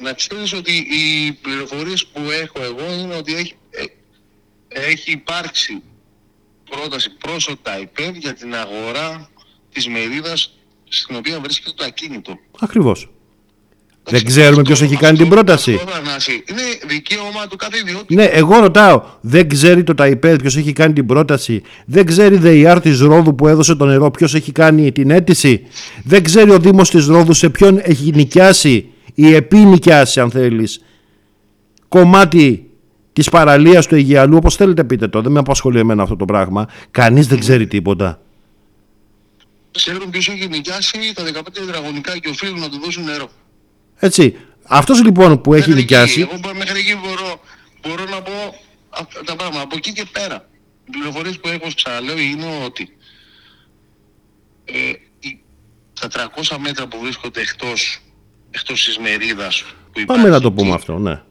να 0.00 0.12
ξέρεις 0.12 0.52
ότι 0.52 0.72
οι 0.72 1.32
πληροφορίες 1.32 2.06
που 2.06 2.20
έχω 2.20 2.62
εγώ 2.62 2.94
είναι 3.00 3.14
ότι 3.14 3.34
έχει, 3.34 3.54
ε, 3.70 3.84
έχει 4.68 5.10
υπάρξει 5.10 5.82
πρόταση 6.70 7.10
προς 7.10 7.44
το 7.44 7.56
ΤΑΙΠΕΔ 7.62 8.16
για 8.16 8.34
την 8.34 8.54
αγορά 8.54 9.30
της 9.72 9.88
μερίδας 9.88 10.54
στην 10.88 11.16
οποία 11.16 11.40
βρίσκεται 11.40 11.74
το 11.76 11.84
ακίνητο. 11.84 12.38
Ακριβώς. 12.60 13.08
Δεν 14.08 14.24
ξέρουμε 14.24 14.62
ποιος 14.62 14.82
έχει 14.82 14.96
κάνει 14.96 15.18
την 15.18 15.28
πρόταση. 15.28 15.70
Είναι 15.70 16.62
δικαίωμα 16.86 17.46
του 17.48 17.56
κάθε 17.56 17.78
ιδιώτη. 17.78 18.14
Ναι, 18.14 18.24
εγώ 18.24 18.60
ρωτάω. 18.60 19.02
Δεν 19.20 19.48
ξέρει 19.48 19.82
το 19.82 19.94
ΤΑΙΠΕΔ 19.94 20.40
ποιος 20.40 20.56
έχει 20.56 20.72
κάνει 20.72 20.92
την 20.92 21.06
πρόταση; 21.06 21.62
Δεν 21.86 22.06
ξέρει 22.06 22.36
ΔΕΙΑΡ 22.36 22.80
της 22.80 23.00
Ρόδου 23.00 23.34
που 23.34 23.48
έδωσε 23.48 23.74
το 23.74 23.84
νερό 23.84 24.10
ποιος 24.10 24.34
έχει 24.34 24.52
κάνει 24.52 24.92
την 24.92 25.10
αίτηση; 25.10 25.66
Δεν 26.04 26.22
ξέρει 26.22 26.50
ο 26.50 26.58
Δήμος 26.58 26.90
της 26.90 27.06
Ρόδου 27.06 27.32
σε 27.32 27.48
ποιον 27.48 27.80
έχει 27.82 28.12
νοικιάσει; 28.14 28.88
Ή 29.14 29.34
επί-νοικιάσει, 29.34 30.20
αν 30.20 30.30
θέλεις, 30.30 30.80
κομμάτι 31.88 32.70
της 33.12 33.28
παραλίας 33.28 33.86
του 33.86 33.94
Αιγιαλού. 33.94 34.36
Όπως 34.36 34.56
θέλετε, 34.56 34.84
πείτε 34.84 35.08
το. 35.08 35.20
Δεν 35.20 35.32
με 35.32 35.38
απασχολεί 35.38 35.78
εμένα 35.78 36.02
αυτό 36.02 36.16
το 36.16 36.24
πράγμα. 36.24 36.68
Κανείς 36.90 37.26
δεν 37.26 37.38
ξέρει 37.38 37.66
τίποτα. 37.66 38.20
Ξέρουν 39.70 40.10
ποιος 40.10 40.28
έχει 40.28 40.48
νοικιάσει 40.48 41.12
τα 41.14 41.22
15 41.22 41.42
τετραγωνικά 41.52 42.18
και 42.18 42.28
οφείλουν 42.28 42.60
να 42.60 42.68
του 42.68 42.80
δώσουν 42.84 43.04
νερό. 43.04 43.30
Έτσι. 43.98 44.36
Αυτός 44.66 45.02
λοιπόν 45.02 45.40
που 45.40 45.54
έχει 45.54 45.72
νοικιάσει. 45.72 46.20
Εγώ 46.20 46.54
μέχρι 46.54 46.78
εκεί 46.78 46.96
μπορώ, 46.96 47.40
μπορώ 47.82 48.04
να 48.04 48.22
πω 48.22 48.54
τα 49.24 49.36
πράγματα. 49.36 49.62
Από 49.62 49.76
εκεί 49.76 49.92
και 49.92 50.04
πέρα. 50.12 50.48
Οι 50.84 50.90
πληροφορίες 50.90 51.40
που 51.40 51.48
έχω 51.48 51.68
ξαναλέω 51.74 52.18
είναι 52.18 52.46
ότι 52.64 52.96
ε, 54.64 54.92
τα 56.00 56.30
300 56.42 56.56
μέτρα 56.60 56.86
που 56.86 56.98
βρίσκονται 57.02 57.40
εκτό 57.40 57.72
εκτός 58.50 58.84
της 58.84 58.98
μερίδας 58.98 59.64
που 59.92 60.04
Πάμε 60.06 60.28
να 60.28 60.40
το 60.40 60.52
πούμε 60.52 60.74
αυτό, 60.74 60.98
ναι. 60.98 61.22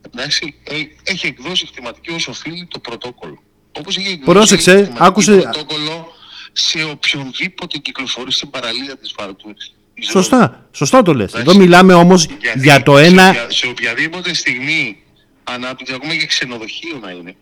Εντάξει, 0.00 0.54
ε, 0.64 0.74
έχει 1.02 1.26
εκδώσει 1.26 1.68
χρηματική 1.74 2.10
όσο 2.10 2.30
οφείλει 2.30 2.66
το 2.70 2.78
πρωτόκολλο. 2.78 3.42
Όπως 3.72 3.96
έχει 3.96 4.08
εκδώσει 4.08 4.38
Πρόσεξε, 4.38 4.92
άκουσε... 4.98 5.36
πρωτόκολλο 5.36 6.12
σε 6.52 6.82
οποιονδήποτε 6.84 7.78
κυκλοφορεί 7.78 8.32
στην 8.32 8.50
παραλία 8.50 8.96
της 8.96 9.14
Βαρτούρης. 9.18 9.74
Σωστά, 10.00 10.68
σωστά 10.72 11.02
το 11.02 11.14
λες. 11.14 11.32
Εδώ 11.32 11.54
μιλάμε 11.54 11.94
όμως 11.94 12.26
για 12.54 12.82
το 12.82 12.98
ένα... 12.98 13.34
Σε, 13.48 13.66
οποιαδήποτε 13.66 14.34
στιγμή 14.34 15.02
ανάπτυξη, 15.44 15.94
ακόμα 15.94 16.16
και 16.16 16.26
ξενοδοχείο 16.26 16.98
να 16.98 17.10
είναι, 17.10 17.36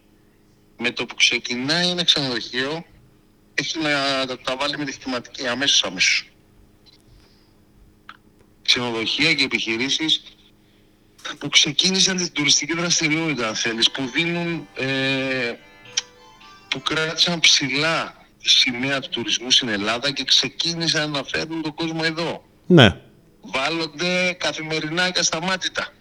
με 0.79 0.91
το 0.91 1.07
που 1.07 1.15
ξεκινάει 1.15 1.89
ένα 1.89 2.05
ξενοδοχείο, 2.05 2.85
έχει 3.55 3.79
να 3.79 3.91
τα, 4.27 4.39
τα 4.39 4.57
βάλει 4.57 4.79
με 4.79 4.85
τη 4.85 4.93
θεματική 4.93 5.47
αμέσως 5.47 5.85
αμέσως. 5.85 6.29
Ξενοδοχεία 8.63 9.35
και 9.35 9.45
επιχειρήσεις 9.45 10.23
που 11.39 11.49
ξεκίνησαν 11.49 12.17
την 12.17 12.33
τουριστική 12.33 12.75
δραστηριότητα, 12.75 13.49
αν 13.49 13.55
θέλεις, 13.55 13.91
που 13.91 14.11
δίνουν, 14.15 14.69
ε, 14.75 15.53
που 16.69 16.83
κράτησαν 16.83 17.41
ψηλά 17.41 18.15
τη 18.15 18.24
σημαία 18.45 19.01
του 19.01 19.09
τουρισμού 19.09 19.51
στην 19.51 19.69
Ελλάδα 19.69 20.11
και 20.11 20.25
ξεκίνησαν 20.25 21.11
να 21.11 21.23
φέρνουν 21.25 21.63
τον 21.63 21.75
κόσμο 21.75 22.01
εδώ. 22.05 22.45
Ναι. 22.67 23.01
Βάλλονται 23.41 24.37
καθημερινά 24.39 25.11
και 25.11 25.19
ασταμάτητα. 25.19 25.93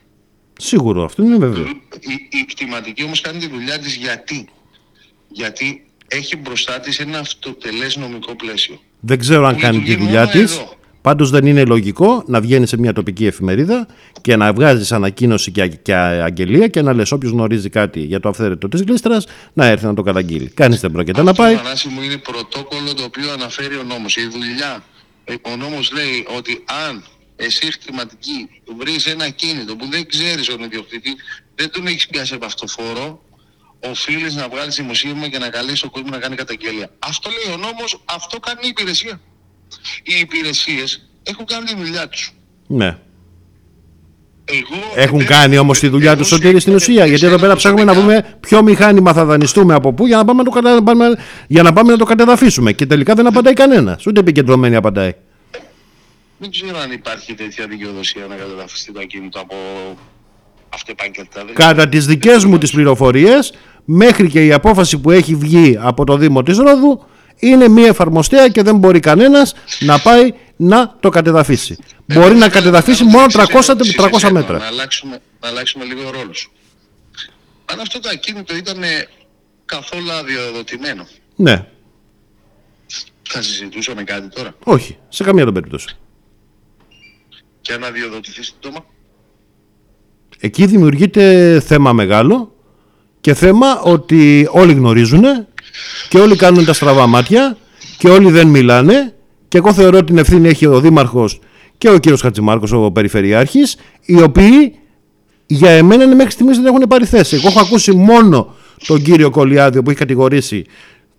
Σίγουρο, 0.58 1.04
αυτό 1.04 1.24
είναι 1.24 1.38
βέβαιος. 1.38 1.70
Η, 2.00 2.38
η 2.38 2.46
κτηματική 2.46 3.04
όμως 3.04 3.22
κάνει 3.22 3.40
τη 3.40 3.48
δουλειά 3.48 3.80
της 3.80 3.96
γιατί. 3.96 4.50
Γιατί 5.28 5.86
έχει 6.08 6.36
μπροστά 6.36 6.80
της 6.80 7.00
ένα 7.00 7.20
αυτοτελές 7.20 7.96
νομικό 7.96 8.36
πλαίσιο. 8.36 8.80
Δεν 9.00 9.20
ξέρω 9.20 9.46
αν 9.46 9.58
κάνει 9.58 9.82
τη 9.82 9.96
δουλειά 9.96 10.28
της. 10.28 10.64
Πάντως 11.04 11.30
δεν 11.30 11.46
είναι 11.46 11.64
λογικό 11.64 12.24
να 12.28 12.42
βγαίνεις 12.42 12.70
σε 12.70 12.78
μια 12.78 12.94
τοπική 12.94 13.26
εφημερίδα 13.26 13.88
και 14.22 14.36
να 14.36 14.54
βγάζεις 14.54 14.92
ανακοίνωση 14.92 15.52
και, 15.52 15.68
και 15.68 15.96
αγγελία 15.96 16.68
και 16.68 16.82
να 16.82 16.94
λες 16.94 17.12
όποιος 17.12 17.32
γνωρίζει 17.32 17.70
κάτι 17.70 18.00
για 18.00 18.20
το 18.20 18.30
αυθαίρετο 18.30 18.68
της 18.68 18.82
γλίστρας 18.82 19.26
να 19.54 19.66
έρθει 19.66 19.86
να 19.86 19.94
το 19.94 20.02
καταγγείλει. 20.02 20.48
Κανείς 20.48 20.80
δεν 20.80 20.92
πρόκειται 20.92 21.24
να 21.24 21.34
πάει. 21.34 21.54
Αυτό 21.56 21.90
μου 21.90 22.02
είναι 22.02 22.18
πρωτόκολλο 22.18 22.94
το 22.94 23.04
οποίο 23.04 23.32
αναφέρει 23.32 23.76
ο 23.76 23.84
νόμος. 23.84 24.16
Η 24.16 24.28
δουλειά, 24.28 24.84
ε, 25.24 25.34
ο 25.42 25.56
νόμος 25.56 25.92
λέει 25.92 26.28
ότι 26.38 26.64
αν 26.88 27.04
εσύ 27.36 27.74
χρηματική 27.84 28.50
βρεις 28.78 29.06
ένα 29.06 29.30
κίνητο 29.30 29.76
που 29.76 29.86
δεν 29.90 30.08
ξέρεις 30.08 30.46
τον 30.46 30.64
ιδιοκτήτη, 30.64 31.16
δεν 31.56 31.72
τον 31.72 31.88
έχεις 31.88 32.08
πιάσει 32.08 32.34
από 32.34 32.46
αυτό 32.46 32.68
φόρο, 32.68 33.24
οφείλεις 33.80 34.36
να 34.36 34.48
βγάλεις 34.50 34.76
δημοσίευμα 34.76 35.28
και 35.28 35.38
να 35.38 35.50
καλέσεις 35.50 35.80
τον 35.80 35.90
κόσμο 35.90 36.10
να 36.10 36.18
κάνει 36.18 36.36
καταγγελία. 36.36 36.90
Αυτό 37.00 37.30
λέει 37.30 37.56
ο 37.56 37.58
νόμος, 37.58 38.02
αυτό 38.06 38.40
κάνει 38.40 38.62
η 38.64 38.68
υπηρεσία 38.68 39.20
οι 40.04 40.20
υπηρεσίες 40.20 41.10
έχουν 41.24 41.46
κάνει 41.46 41.66
τη 41.66 41.76
δουλειά 41.76 42.08
τους. 42.08 42.34
Ναι. 42.68 42.98
Εγώ 44.46 44.94
έχουν 44.96 45.26
κάνει 45.26 45.58
όμως 45.58 45.80
τη 45.80 45.88
δουλειά 45.88 46.18
τους 46.18 46.28
σωτήρι 46.28 46.60
στην 46.60 46.76
ουσία. 46.76 47.06
Γιατί 47.06 47.26
εδώ 47.26 47.38
πέρα 47.38 47.56
ψάχνουμε 47.56 47.84
να 47.84 47.94
πούμε 47.94 48.38
ποιο 48.40 48.64
μηχάνημα 48.64 49.14
θα 49.14 49.26
δανειστούμε 49.26 49.74
από 49.74 49.94
πού 49.94 50.08
για 50.08 50.18
να 50.18 50.26
πάμε 50.26 50.44
να 50.44 50.50
το, 50.50 50.52
κατα... 50.52 51.18
για 51.48 51.64
να, 51.64 51.74
πάμε 51.74 51.92
να 51.92 51.98
το 51.98 52.06
κατεδαφίσουμε. 52.06 52.72
Και 52.72 52.86
τελικά 52.86 53.14
δεν 53.14 53.28
απαντάει 53.28 53.54
κανένας. 53.54 54.06
Ούτε 54.06 54.20
επικεντρωμένη 54.20 54.76
απαντάει. 54.76 55.14
Δεν 56.38 56.52
ξέρω 56.52 56.80
αν 56.80 56.92
υπάρχει 56.92 57.34
τέτοια 57.34 57.68
δικαιοδοσία 57.68 58.26
να 58.30 58.36
κατεδαφιστεί 58.36 58.92
το 58.92 59.00
ακίνητο 59.04 59.40
από 59.40 59.56
αυτεπάγγελτα. 60.70 61.46
Κατά 61.54 61.90
τις 61.90 62.06
δικές 62.06 62.46
μου 62.46 62.58
τις 62.58 62.72
πληροφορίες, 62.72 63.54
μέχρι 63.86 64.30
και 64.30 64.46
η 64.46 64.54
απόφαση 64.54 64.98
που 64.98 65.12
έχει 65.12 65.36
βγει 65.36 65.78
από 65.82 66.04
το 66.04 66.18
Δήμο 66.18 66.44
της 66.44 66.58
Ρόδου, 66.58 67.06
είναι 67.36 67.68
μία 67.68 67.88
εφαρμοστέα 67.88 68.48
και 68.48 68.62
δεν 68.62 68.78
μπορεί 68.78 69.00
κανένας 69.00 69.54
να 69.80 70.00
πάει 70.00 70.34
να 70.56 70.96
το 71.00 71.10
κατεδαφίσει. 71.10 71.78
μπορεί 72.06 72.36
να 72.36 72.50
κατεδαφίσει 72.50 73.04
μόνο 73.04 73.26
300, 73.26 74.32
μέτρα. 74.32 74.58
Να 74.58 74.66
αλλάξουμε, 74.66 75.22
να 75.42 75.48
αλλάξουμε 75.48 75.86
λίγο 75.86 76.12
ρόλους. 76.12 76.52
Αν 77.66 77.80
αυτό 77.80 78.00
το 78.00 78.10
ακίνητο 78.14 78.56
ήταν 78.56 78.80
καθόλου 79.66 80.12
αδειοδοτημένο. 80.12 81.08
Ναι. 81.36 81.66
Θα 83.30 83.42
συζητούσαμε 83.42 84.04
κάτι 84.04 84.28
τώρα; 84.36 84.56
Όχι, 84.64 84.98
σε 85.10 85.24
καμία 85.24 85.44
των 85.46 85.54
περίπτωση. 85.54 85.88
Και 87.62 87.74
αν 87.74 87.84
αδειοδοτηθεί 87.84 88.44
σύντομα. 88.44 88.86
Εκεί 90.40 90.66
δημιουργείται 90.66 91.60
θέμα 91.60 91.94
μεγάλο 91.94 92.56
και 93.22 93.34
θέμα 93.34 93.82
ότι 93.82 94.48
όλοι 94.52 94.74
γνωρίζουν 94.74 95.48
και 96.10 96.20
όλοι 96.20 96.36
κάνουν 96.36 96.66
τα 96.66 96.74
στραβά 96.74 97.08
μάτια 97.08 97.58
και 97.98 98.10
όλοι 98.10 98.32
δεν 98.32 98.48
μιλάνε 98.48 99.14
και 99.48 99.58
εγώ 99.58 99.74
θεωρώ 99.74 99.98
ότι 99.98 100.06
την 100.06 100.18
ευθύνη 100.18 100.48
έχει 100.48 100.66
ο 100.66 100.80
Δήμαρχος 100.80 101.40
και 101.78 101.90
ο 101.90 101.98
κύριος 101.98 102.22
Χατζημάρκος, 102.22 102.72
ο 102.72 102.92
Περιφερειάρχης, 102.92 103.76
οι 104.06 104.22
οποίοι 104.22 104.76
για 105.46 105.70
εμένα 105.70 106.16
μέχρι 106.16 106.32
στιγμής 106.32 106.58
δεν 106.58 106.66
έχουν 106.66 106.86
πάρει 106.90 107.06
θέση. 107.06 107.36
Εγώ 107.36 107.48
έχω 107.48 107.60
ακούσει 107.60 107.92
μόνο 107.92 108.56
τον 108.88 109.02
κύριο 109.02 109.30
Κολιάδιο 109.30 109.84
που 109.84 109.90
έχει 109.90 110.00
κατηγορήσει 110.00 110.66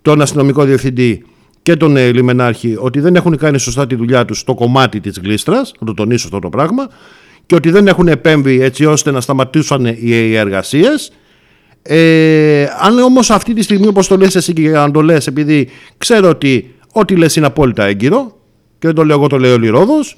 τον 0.02 0.20
αστυνομικό 0.20 0.64
διευθυντή 0.64 1.24
και 1.62 1.76
τον 1.76 1.96
ε, 1.96 2.12
λιμενάρχη 2.12 2.76
ότι 2.78 3.00
δεν 3.00 3.16
έχουν 3.16 3.36
κάνει 3.36 3.58
σωστά 3.58 3.86
τη 3.86 3.94
δουλειά 3.94 4.24
τους 4.24 4.38
στο 4.38 4.54
κομμάτι 4.54 5.00
της 5.00 5.18
γλίστρας, 5.22 5.72
να 5.80 5.86
το 5.86 5.94
τονίσω 5.94 6.26
αυτό 6.26 6.38
το 6.38 6.48
πράγμα, 6.48 6.88
και 7.46 7.54
ότι 7.54 7.70
δεν 7.70 7.86
έχουν 7.86 8.08
επέμβει 8.08 8.62
έτσι 8.62 8.84
ώστε 8.84 9.10
να 9.10 9.20
σταματήσουν 9.20 9.86
οι 10.00 10.34
εργασίες 10.34 11.12
ε, 11.86 12.66
αν 12.78 12.98
όμως 12.98 13.30
αυτή 13.30 13.54
τη 13.54 13.62
στιγμή, 13.62 13.86
όπως 13.86 14.06
το 14.06 14.16
λες 14.16 14.34
εσύ 14.34 14.52
και 14.52 14.76
αν 14.76 14.92
το 14.92 15.02
λες, 15.02 15.26
επειδή 15.26 15.68
ξέρω 15.98 16.28
ότι 16.28 16.74
ό,τι 16.92 17.16
λες 17.16 17.36
είναι 17.36 17.46
απόλυτα 17.46 17.84
έγκυρο 17.84 18.38
και 18.78 18.86
δεν 18.86 18.94
το 18.94 19.04
λέω 19.04 19.16
εγώ, 19.16 19.26
το 19.26 19.38
λέει 19.38 19.52
ο 19.52 19.58
Λιρόδος, 19.58 20.16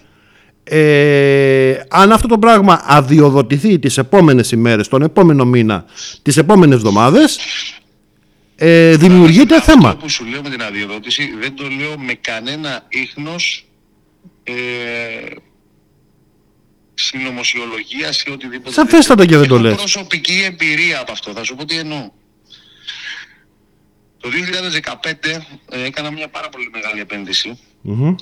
ε, 0.65 1.81
αν 1.89 2.13
αυτό 2.13 2.29
το 2.29 2.39
πράγμα 2.39 2.83
αδειοδοτηθεί 2.85 3.79
τις 3.79 3.99
επόμενες 3.99 4.53
ημέρες, 4.53 4.89
τον 4.89 5.03
επόμενο 5.03 5.45
μήνα, 5.45 5.85
τις 6.23 6.37
επόμενες 6.37 6.77
εβδομάδες, 6.77 7.39
ε, 8.57 8.97
δημιουργείται 8.97 9.61
θέμα. 9.61 9.89
Αυτό 9.89 10.01
που 10.01 10.11
σου 10.11 10.25
λέω 10.25 10.43
με 10.43 10.51
την 10.51 10.63
αδειοδότηση 10.63 11.35
δεν 11.41 11.55
το 11.55 11.65
λέω 11.79 11.99
με 11.99 12.13
κανένα 12.21 12.85
ίχνος 12.89 13.67
ε, 14.45 14.53
συνωμοσιολογίας 16.99 18.23
ή 18.23 18.31
οτιδήποτε. 18.31 18.73
Σαφέστατα 18.75 19.27
και 19.27 19.37
δεν 19.37 19.49
το 19.49 19.55
Έχω 19.55 19.65
λες. 19.65 19.75
προσωπική 19.77 20.43
εμπειρία 20.45 21.01
από 21.01 21.13
αυτό. 21.13 21.33
Θα 21.33 21.45
σου 21.45 21.55
πω 21.55 21.65
τι 21.65 21.77
εννοώ. 21.79 22.11
Το 24.21 24.29
2015 24.29 25.13
ε, 25.71 25.83
έκανα 25.83 26.11
μια 26.11 26.29
πάρα 26.29 26.49
πολύ 26.49 26.71
μεγάλη 26.73 27.01
επένδυση 27.01 27.59
Μμμ. 27.83 28.15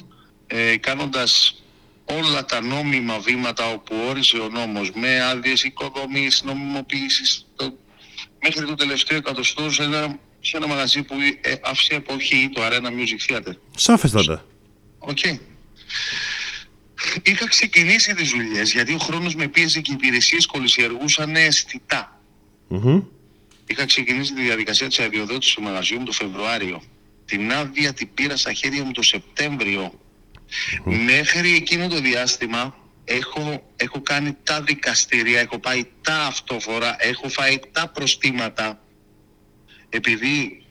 ε, 0.47 0.77
κάνοντας 0.77 1.63
όλα 2.05 2.45
τα 2.45 2.61
νόμιμα 2.61 3.19
βήματα 3.19 3.67
όπου 3.73 3.97
όρισε 4.09 4.37
ο 4.37 4.49
νόμος 4.49 4.91
με 4.95 5.23
άδειες 5.25 5.63
οικοδομής, 5.65 6.43
νομιμοποίησης 6.45 7.47
το, 7.57 7.77
μέχρι 8.43 8.67
το 8.67 8.75
τελευταίο 8.75 9.17
εκατοστός 9.19 9.75
σε 9.75 9.83
ένα, 9.83 10.19
σε 10.41 10.57
ένα 10.57 10.67
μαγαζί 10.67 11.03
που 11.03 11.15
ε, 11.41 11.55
άφησε 11.63 11.95
εποχή 11.95 12.51
το 12.55 12.63
Arena 12.65 12.89
Music 12.89 13.33
Theater. 13.37 13.53
Σαφέστατα. 13.77 14.45
Οκ. 14.99 15.19
Είχα 17.23 17.49
ξεκινήσει 17.49 18.15
τις 18.15 18.31
δουλειές 18.31 18.73
γιατί 18.73 18.95
ο 18.95 18.99
χρόνος 18.99 19.35
με 19.35 19.49
πίεζε 19.49 19.81
και 19.81 19.91
οι 19.93 19.97
υπηρεσίες 19.99 20.47
κωλυσιεργούσαν 20.47 21.37
αισθητά. 21.37 22.21
Μμμ. 22.69 23.03
Είχα 23.67 23.85
ξεκινήσει 23.87 24.35
τη 24.35 24.43
διαδικασία 24.43 24.89
της 24.89 24.99
αδειοδότησης 24.99 25.55
του 25.55 25.63
μαγαζιού 25.63 25.99
μου 25.99 26.05
το 26.05 26.13
Φεβρουάριο. 26.13 26.83
Την 27.25 27.53
άδεια 27.53 27.93
την 27.93 28.15
πήρα 28.15 28.37
στα 28.37 28.53
χέρια 28.53 28.85
μου 28.85 28.93
το 28.93 29.03
Σεπτέμβριο. 29.03 30.01
Μέχρι 30.85 31.55
εκείνο 31.55 31.89
το 31.89 32.01
διάστημα 32.01 32.77
έχω, 33.05 33.73
έχω 33.77 34.01
κάνει 34.01 34.37
τα 34.43 34.63
δικαστήρια, 34.63 35.41
έχω 35.41 35.59
φάει 35.59 35.85
τα 36.03 36.17
αυτόφορα, 36.17 36.97
έχω 36.99 37.29
φάει 37.29 37.59
τα 37.73 37.89
πρόστιμα. 37.89 38.83
Επειδή 39.89 40.65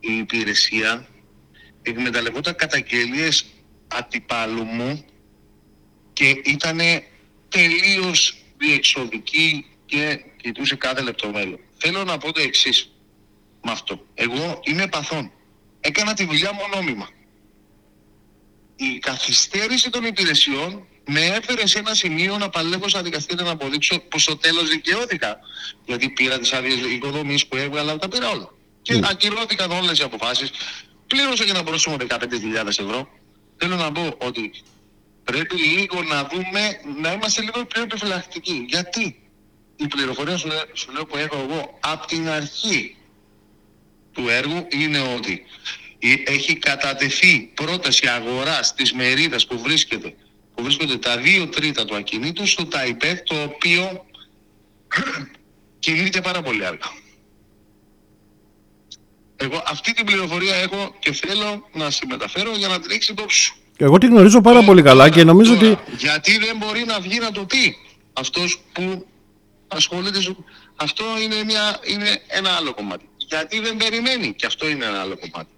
η 0.00 0.16
υπηρεσία 0.16 1.06
εκμεταλλευόταν 1.82 2.54
καταγγελίες 2.56 3.46
αντιπάλου 3.88 4.64
μου 4.64 5.04
και 6.16 6.40
ήταν 6.44 6.80
τελείως 7.48 8.36
διεξοδική 8.56 9.66
και 9.86 10.20
κοιτούσε 10.36 10.74
κάθε 10.76 11.02
λεπτομέρεια. 11.02 11.58
Θέλω 11.76 12.04
να 12.04 12.18
πω 12.18 12.32
το 12.32 12.40
εξής 12.40 12.90
με 13.62 13.70
αυτό. 13.70 14.06
Εγώ 14.14 14.60
είμαι 14.64 14.86
παθών. 14.86 15.30
Έκανα 15.80 16.14
τη 16.14 16.24
δουλειά 16.24 16.52
μου 16.52 16.60
νόμιμα. 16.74 17.08
Η 18.76 18.98
καθυστέρηση 18.98 19.90
των 19.90 20.04
υπηρεσιών 20.04 20.86
με 21.06 21.24
έφερε 21.24 21.66
σε 21.66 21.78
ένα 21.78 21.94
σημείο 21.94 22.38
να 22.38 22.48
παλεύω 22.48 22.88
στα 22.88 23.02
δικαστήρια 23.02 23.44
να 23.44 23.50
αποδείξω 23.50 23.98
πως 23.98 24.22
στο 24.22 24.36
τέλος 24.36 24.68
δικαιώθηκα. 24.68 25.38
Γιατί 25.86 26.08
πήρα 26.08 26.38
τις 26.38 26.52
άδειες 26.52 26.74
οικοδομής 26.74 27.46
που 27.46 27.56
έβγαλα, 27.56 27.96
τα 27.98 28.08
πήρα 28.08 28.30
όλα. 28.30 28.50
Και 28.82 29.00
ακυρώθηκαν 29.04 29.70
όλες 29.70 29.98
οι 29.98 30.02
αποφάσεις. 30.02 30.50
Πλήρωσα 31.06 31.44
και 31.44 31.50
ένα 31.50 31.62
πρόσωπο 31.64 31.96
15.000 32.08 32.66
ευρώ. 32.66 33.08
Θέλω 33.56 33.76
να 33.76 33.92
πω 33.92 34.14
ότι 34.18 34.52
πρέπει 35.30 35.56
λίγο 35.56 36.02
να 36.02 36.24
δούμε, 36.32 36.80
να 37.00 37.12
είμαστε 37.12 37.40
λίγο 37.42 37.64
πιο 37.64 37.82
επιφυλακτικοί. 37.82 38.64
Γιατί; 38.68 39.20
Η 39.76 39.86
πληροφορία 39.86 40.36
σου, 40.36 40.46
λέ- 40.48 40.76
σου 40.76 40.92
λέω 40.92 41.06
που 41.06 41.16
έχω 41.16 41.36
εγώ 41.48 41.78
από 41.80 42.06
την 42.06 42.28
αρχή 42.28 42.96
του 44.12 44.28
έργου 44.28 44.66
είναι 44.70 44.98
ότι 45.00 45.42
η- 45.98 46.22
έχει 46.26 46.56
κατατεθεί 46.56 47.38
πρόταση 47.54 48.06
αγοράς 48.08 48.74
της 48.74 48.92
μερίδας 48.92 49.46
που 49.46 49.58
βρίσκεται 49.58 50.14
που 50.54 50.62
βρίσκονται 50.62 50.98
τα 50.98 51.16
δύο 51.18 51.48
τρίτα 51.48 51.84
του 51.84 51.96
ακινήτου 51.96 52.46
στο 52.46 52.66
ΤΑΙΠΕΔ 52.66 53.18
το 53.24 53.42
οποίο 53.42 54.06
κινείται 55.78 56.20
πάρα 56.20 56.42
πολύ 56.42 56.66
αργά. 56.66 56.92
Εγώ 59.36 59.62
αυτή 59.66 59.92
την 59.92 60.06
πληροφορία 60.06 60.54
έχω 60.54 60.96
και 60.98 61.12
θέλω 61.12 61.68
να 61.72 61.90
σε 61.90 62.06
μεταφέρω 62.06 62.56
για 62.56 62.68
να 62.68 62.80
την 62.80 62.90
έχεις 62.90 63.08
υπόψη 63.08 63.38
σου. 63.40 63.56
Εγώ 63.76 63.98
τη 63.98 64.06
γνωρίζω 64.06 64.40
πάρα 64.40 64.62
πολύ 64.62 64.82
καλά 64.82 65.10
και 65.10 65.24
νομίζω 65.24 65.56
Τώρα, 65.56 65.70
ότι 65.70 65.96
Γιατί 65.96 66.38
δεν 66.38 66.56
μπορεί 66.56 66.84
να 66.86 67.00
βγει 67.00 67.18
να 67.18 67.30
το 67.30 67.44
πει 67.44 67.76
αυτός 68.12 68.60
που 68.72 69.06
ασχολείται 69.68 70.20
σου. 70.20 70.44
Αυτό 70.76 71.04
είναι, 71.22 71.44
μια, 71.44 71.80
είναι 71.84 72.20
ένα 72.26 72.50
άλλο 72.50 72.74
κομμάτι. 72.74 73.08
Γιατί 73.16 73.60
δεν 73.60 73.76
περιμένει 73.76 74.34
και 74.34 74.46
αυτό 74.46 74.68
είναι 74.68 74.84
ένα 74.84 75.00
άλλο 75.00 75.18
κομμάτι. 75.18 75.50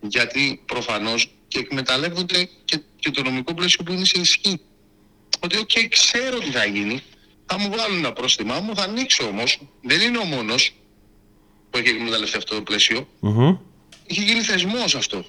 Γιατί 0.00 0.62
προφανώς 0.66 1.30
και 1.48 1.58
εκμεταλλεύονται 1.58 2.48
και, 2.64 2.80
και 2.96 3.10
το 3.10 3.22
νομικό 3.22 3.54
πλαίσιο 3.54 3.84
που 3.84 3.92
είναι 3.92 4.04
σε 4.04 4.20
ισχύ. 4.20 4.60
Ότι 5.40 5.58
οκ, 5.58 5.70
ξέρω 5.88 6.38
τι 6.38 6.50
θα 6.50 6.64
γίνει, 6.64 7.02
θα 7.46 7.58
μου 7.58 7.70
βάλουν 7.76 7.98
ένα 7.98 8.12
πρόστιμά 8.12 8.60
μου, 8.60 8.76
θα 8.76 8.82
ανοίξω 8.82 9.26
όμως. 9.26 9.58
Δεν 9.82 10.00
είναι 10.00 10.18
ο 10.18 10.24
μόνος 10.24 10.74
που 11.70 11.78
έχει 11.78 11.88
εκμεταλλευτεί 11.88 12.36
αυτό 12.36 12.54
το 12.54 12.62
πλαίσιο. 12.62 13.08
Μμμ. 13.20 13.56
Είχε 14.06 14.22
γίνει 14.22 14.40
θεσμός 14.40 14.94
αυτό. 14.94 15.24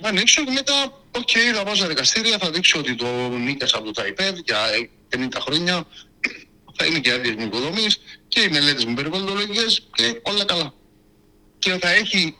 Θα 0.00 0.08
ανοίξω 0.08 0.44
και 0.44 0.50
μετά, 0.50 1.02
οκ, 1.10 1.30
θα 1.54 1.62
πάω 1.62 1.74
στα 1.74 1.86
δικαστήρια, 1.86 2.38
θα 2.38 2.50
δείξω 2.50 2.78
ότι 2.78 2.94
το 2.94 3.28
νοίκιασα 3.28 3.76
από 3.76 3.86
το 3.86 3.90
ΤΑΙΠΕΔ 3.90 4.38
για 4.44 4.58
50 5.16 5.28
χρόνια, 5.40 5.86
θα 6.76 6.84
είναι 6.84 6.98
και 6.98 7.12
άδειες 7.12 7.34
μου 7.34 7.44
οικοδομής 7.44 8.00
και 8.28 8.40
οι 8.40 8.48
μελέτες 8.48 8.84
μου 8.84 8.94
περιβαλλοντολογικές 8.94 9.88
και 9.92 10.20
όλα 10.22 10.44
καλά. 10.44 10.74
Και 11.58 11.78
θα, 11.80 11.90
έχει, 11.90 12.36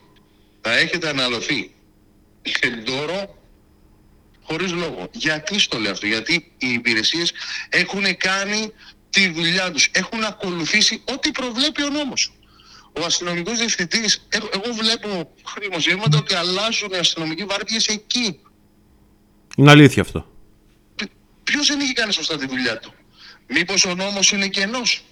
θα 0.61 0.77
έχετε 0.77 1.09
αναλωθεί 1.09 1.75
εντόρο 2.61 3.39
χωρίς 4.43 4.73
λόγο. 4.73 5.09
Γιατί 5.13 5.59
στο 5.59 5.79
λέω 5.79 5.91
αυτό, 5.91 6.07
γιατί 6.07 6.53
οι 6.59 6.69
υπηρεσίες 6.73 7.33
έχουν 7.69 8.17
κάνει 8.17 8.73
τη 9.11 9.29
δουλειά 9.29 9.71
τους, 9.71 9.89
έχουν 9.93 10.25
ακολουθήσει 10.25 11.03
ό,τι 11.13 11.31
προβλέπει 11.31 11.83
ο 11.83 11.89
νόμος. 11.89 12.33
Ο 12.93 13.05
αστυνομικός 13.05 13.59
διευθυντής, 13.59 14.27
ε- 14.29 14.39
εγώ 14.55 14.75
βλέπω 14.75 15.31
δημοσιεύματα 15.61 16.19
ότι 16.19 16.35
αλλάζουν 16.35 16.91
οι 16.93 16.97
αστυνομικοί 16.97 17.45
βάρδιες 17.45 17.87
εκεί. 17.87 18.41
είναι 19.57 19.71
αλήθεια 19.71 20.03
αυτό. 20.03 20.27
Π- 20.97 21.11
Ποιος 21.45 21.67
δεν 21.67 21.81
έχει 21.81 21.93
κάνει 21.93 22.13
σωστά 22.13 22.37
τη 22.39 22.47
δουλειά 22.47 22.79
του; 22.79 22.93
Μήπως 23.49 23.85
ο 23.85 23.95
νόμος 23.95 24.31
είναι 24.33 24.49
κενός; 24.49 25.05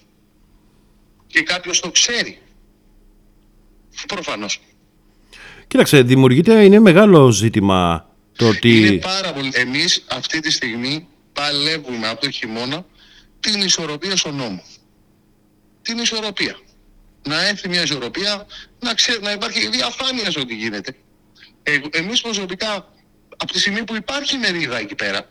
Και 1.27 1.41
κάποιος 1.41 1.79
το 1.79 1.91
ξέρει; 1.91 2.41
Προφανώς. 4.07 4.61
Κοίταξε, 5.67 6.01
δημιουργείται, 6.01 6.63
είναι 6.63 6.79
μεγάλο 6.79 7.31
ζήτημα 7.31 8.09
το 8.35 8.45
Είναι 8.45 8.87
ότι... 8.87 8.99
πάρα 9.01 9.33
πολύ. 9.33 9.51
Εμείς 9.53 10.03
αυτή 10.09 10.39
τη 10.39 10.51
στιγμή 10.51 11.07
παλεύουμε 11.33 12.07
από 12.07 12.21
το 12.21 12.29
χειμώνα 12.31 12.85
την 13.39 13.61
ισορροπία 13.61 14.15
στον 14.15 14.35
νόμο. 14.35 14.63
Την 15.81 15.97
ισορροπία. 15.97 16.59
Να 17.27 17.47
έρθει 17.47 17.69
μια 17.69 17.81
ισορροπία, 17.81 18.45
να, 18.79 18.93
ξέρει, 18.93 19.21
να 19.21 19.31
υπάρχει 19.31 19.67
διαφάνεια 19.67 20.31
σε 20.31 20.39
ό,τι 20.39 20.55
γίνεται. 20.55 20.95
Ε, 21.63 21.79
εμείς 21.91 22.21
προσωπικά, 22.21 22.93
από 23.37 23.51
τη 23.51 23.59
στιγμή 23.59 23.83
που 23.83 23.95
υπάρχει 23.95 24.37
μερίδα 24.37 24.77
εκεί 24.77 24.95
πέρα, 24.95 25.29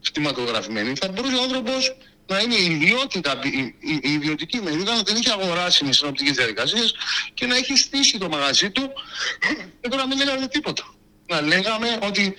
στιματογραφημένη, 0.00 0.94
θα 0.94 1.08
μπορούσε 1.08 1.36
ο 1.36 1.42
άνθρωπος 1.42 1.96
να 2.26 2.38
είναι 2.40 2.54
ιδιότητα, 2.54 3.38
η, 3.42 3.74
η, 3.80 4.00
η 4.02 4.12
ιδιωτική 4.12 4.60
μερίδα 4.60 4.94
να 4.94 5.02
την 5.02 5.16
έχει 5.16 5.30
αγοράσει 5.30 5.84
με 5.84 5.92
συνοπτικές 5.92 6.36
διαδικασίες 6.36 6.94
και 7.34 7.46
να 7.46 7.56
έχει 7.56 7.76
στήσει 7.76 8.18
το 8.18 8.28
μαγαζί 8.28 8.70
του 8.70 8.92
και 9.80 9.88
τώρα 9.88 10.02
να 10.02 10.08
μην 10.08 10.18
λέγαμε 10.18 10.48
τίποτα. 10.48 10.94
Να 11.26 11.40
λέγαμε 11.40 11.98
ότι 12.02 12.36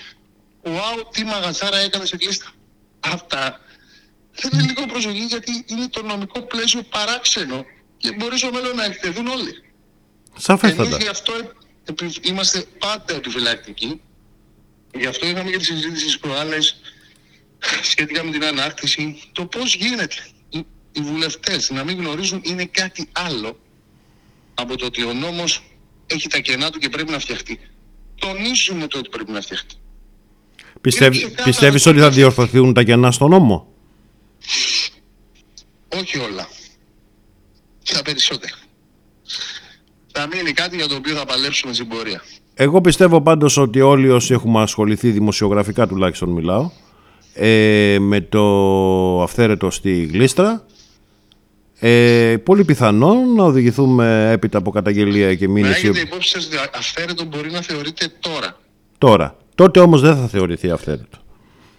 wow, 0.64 1.04
τι 1.12 1.24
μαγαζάρα 1.24 1.78
έκανε 1.78 2.06
σε 2.06 2.18
κλείστα. 2.18 2.52
Αυτά 3.00 3.62
θέλει 4.32 4.62
λίγο 4.62 4.86
προσοχή 4.86 5.26
γιατί 5.26 5.66
είναι 5.68 5.88
το 5.88 6.02
νομικό 6.04 6.42
πλαίσιο 6.42 6.84
παράξενο 6.84 7.66
και 8.10 8.16
μπορεί 8.16 8.38
στο 8.38 8.52
μέλλον 8.52 8.76
να 8.76 8.86
εκτεθούν 8.86 9.28
όλοι. 9.28 9.50
Εμείς 9.50 10.44
Σαφέστατα. 10.46 10.98
γι' 10.98 11.08
αυτό 11.08 11.34
επι- 11.86 12.28
είμαστε 12.28 12.66
πάντα 12.80 13.16
επιφυλακτικοί. 13.16 14.02
Γι' 15.00 15.06
αυτό 15.06 15.28
είχαμε 15.28 15.50
και 15.52 15.58
τη 15.58 15.66
συζήτηση 15.66 16.02
στις 16.02 16.20
προάλλες 16.20 16.82
σχετικά 17.82 18.24
με 18.24 18.32
την 18.32 18.44
ανάκτηση. 18.44 19.20
Το 19.32 19.46
πώς 19.46 19.76
γίνεται. 19.76 20.16
Οι, 20.50 20.66
οι 20.92 21.02
βουλευτές 21.02 21.70
να 21.70 21.84
μην 21.84 21.98
γνωρίζουν 21.98 22.42
είναι 22.44 22.66
κάτι 22.66 23.10
άλλο 23.12 23.60
από 24.54 24.78
το 24.78 24.86
ότι 24.86 25.04
ο 25.04 25.14
νόμος 25.14 25.64
έχει 26.08 26.28
τα 26.28 26.40
κενά 26.40 26.70
του 26.70 26.80
και 26.80 26.90
πρέπει 26.90 27.12
να 27.12 27.20
φτιαχτεί. 27.20 27.60
Τονίζουμε 28.16 28.88
το 28.88 28.98
ότι 28.98 29.10
πρέπει 29.10 29.32
να 29.32 29.42
φτιαχτεί. 29.42 29.76
Πιστεύ, 30.82 31.12
ξεκάθαρα 31.14 31.44
πιστεύεις 31.44 31.84
το 31.84 31.90
ότι 31.90 32.00
θα 32.00 32.06
πλαίσιο. 32.06 32.30
διορθωθούν 32.32 32.74
τα 32.74 32.84
κενά 32.84 33.12
στον 33.12 33.30
νόμο; 33.30 33.68
Όχι 35.96 36.18
όλα. 36.18 36.48
Τα 37.94 38.02
περισσότερα. 38.02 38.54
Θα 40.12 40.28
μείνει 40.28 40.52
κάτι 40.52 40.76
για 40.76 40.88
το 40.88 40.96
οποίο 40.96 41.16
θα 41.16 41.26
παλέψουμε 41.26 41.74
στην 41.74 41.88
πορεία. 41.88 42.22
Εγώ 42.54 42.82
πιστεύω 42.82 43.22
πάντως 43.22 43.58
ότι 43.58 43.82
όλοι 43.82 44.10
όσοι 44.10 44.34
έχουμε 44.34 44.62
ασχοληθεί 44.62 45.10
δημοσιογραφικά 45.10 45.88
τουλάχιστον 45.88 46.30
μιλάω 46.30 46.72
ε, 47.34 47.98
με 48.00 48.22
το 48.22 49.22
αυθαίρετο 49.22 49.72
στη 49.72 50.04
Γλίστρα 50.04 50.66
ε, 51.80 52.38
πολύ 52.44 52.66
πιθανόν 52.66 53.34
να 53.34 53.44
οδηγηθούμε 53.44 54.32
έπειτα 54.32 54.58
από 54.58 54.72
καταγγελία 54.72 55.36
και 55.36 55.48
Να 55.48 55.54
μήνυση 55.54 55.88
έχετε 55.88 56.00
υπόψη 56.00 56.30
σας 56.30 56.46
ότι 56.46 56.56
αυθαίρετο 56.78 57.24
μπορεί 57.24 57.52
να 57.52 57.62
θεωρείται 57.62 58.08
τώρα. 58.20 58.58
τώρα. 58.98 59.38
τότε 59.56 59.80
όμως 59.80 60.02
δεν 60.02 60.16
θα 60.18 60.28
θεωρηθεί 60.28 60.70
αυθαίρετο. 60.70 61.18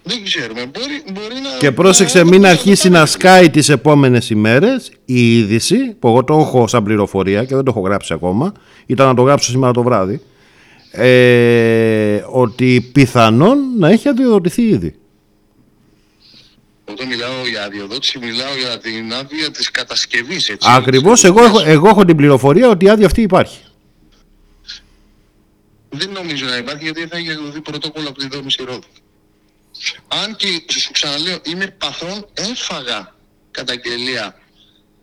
Δεν 0.03 0.25
ξέρουμε. 0.25 0.67
Μπορεί, 0.67 1.03
μπορεί 1.13 1.35
να. 1.35 1.59
Και 1.59 1.73
πρόσεξε 1.73 2.25
μην 2.25 2.47
αρχίσει 2.47 2.89
να 2.89 3.07
σκάει 3.07 3.51
τις 3.51 3.69
επόμενες 3.69 4.31
ημέρες 4.31 4.91
η 5.05 5.39
είδηση, 5.39 5.77
που 5.99 6.09
εγώ 6.09 6.25
το 6.25 6.39
έχω 6.39 6.67
σαν 6.67 6.85
πληροφορία 6.85 7.45
και 7.45 7.55
δεν 7.55 7.65
το 7.65 7.71
έχω 7.77 7.81
γράψει 7.81 8.13
ακόμα, 8.13 8.53
ήταν 8.87 9.07
να 9.07 9.15
το 9.15 9.23
γράψω 9.23 9.51
σήμερα 9.51 9.73
το 9.73 9.83
βράδυ, 9.83 10.21
ε, 10.91 12.25
ότι 12.31 12.91
πιθανόν 12.93 13.59
να 13.79 13.89
έχει 13.89 14.09
αδειοδοτηθεί 14.09 14.63
ήδη. 14.63 14.95
Όταν 16.85 17.07
μιλάω 17.07 17.47
για 17.51 17.65
αδειοδότηση, 17.65 18.19
μιλάω 18.19 18.57
για 18.57 18.79
την 18.79 19.13
άδεια 19.13 19.51
της 19.51 19.71
κατασκευής. 19.71 20.49
Έτσι, 20.49 20.69
Ακριβώς, 20.71 21.25
εγώ, 21.25 21.45
έχω, 21.45 21.61
εγώ 21.65 21.89
έχω 21.89 22.05
την 22.05 22.17
πληροφορία 22.17 22.69
ότι 22.69 22.85
η 22.85 22.89
άδεια 22.89 23.07
αυτή 23.07 23.23
υπάρχει. 23.23 23.59
Δεν 25.91 26.11
νομίζω 26.11 26.47
να 26.47 26.57
υπάρχει 26.57 26.85
γιατί 26.85 27.07
θα 27.07 27.17
έχει 27.17 27.29
εκδοθεί 27.29 27.61
πρωτόκολλο 27.61 28.09
από 28.09 28.19
τη 28.19 28.29
δόμηση 28.29 28.65
Ρόδου. 28.65 28.83
Αν 30.09 30.37
και, 30.37 30.63
σου 30.79 30.93
ξαναλέω, 30.93 31.41
είμαι 31.43 31.67
παθόν, 31.67 32.27
έφαγα 32.35 33.15
καταγγελία 33.51 34.39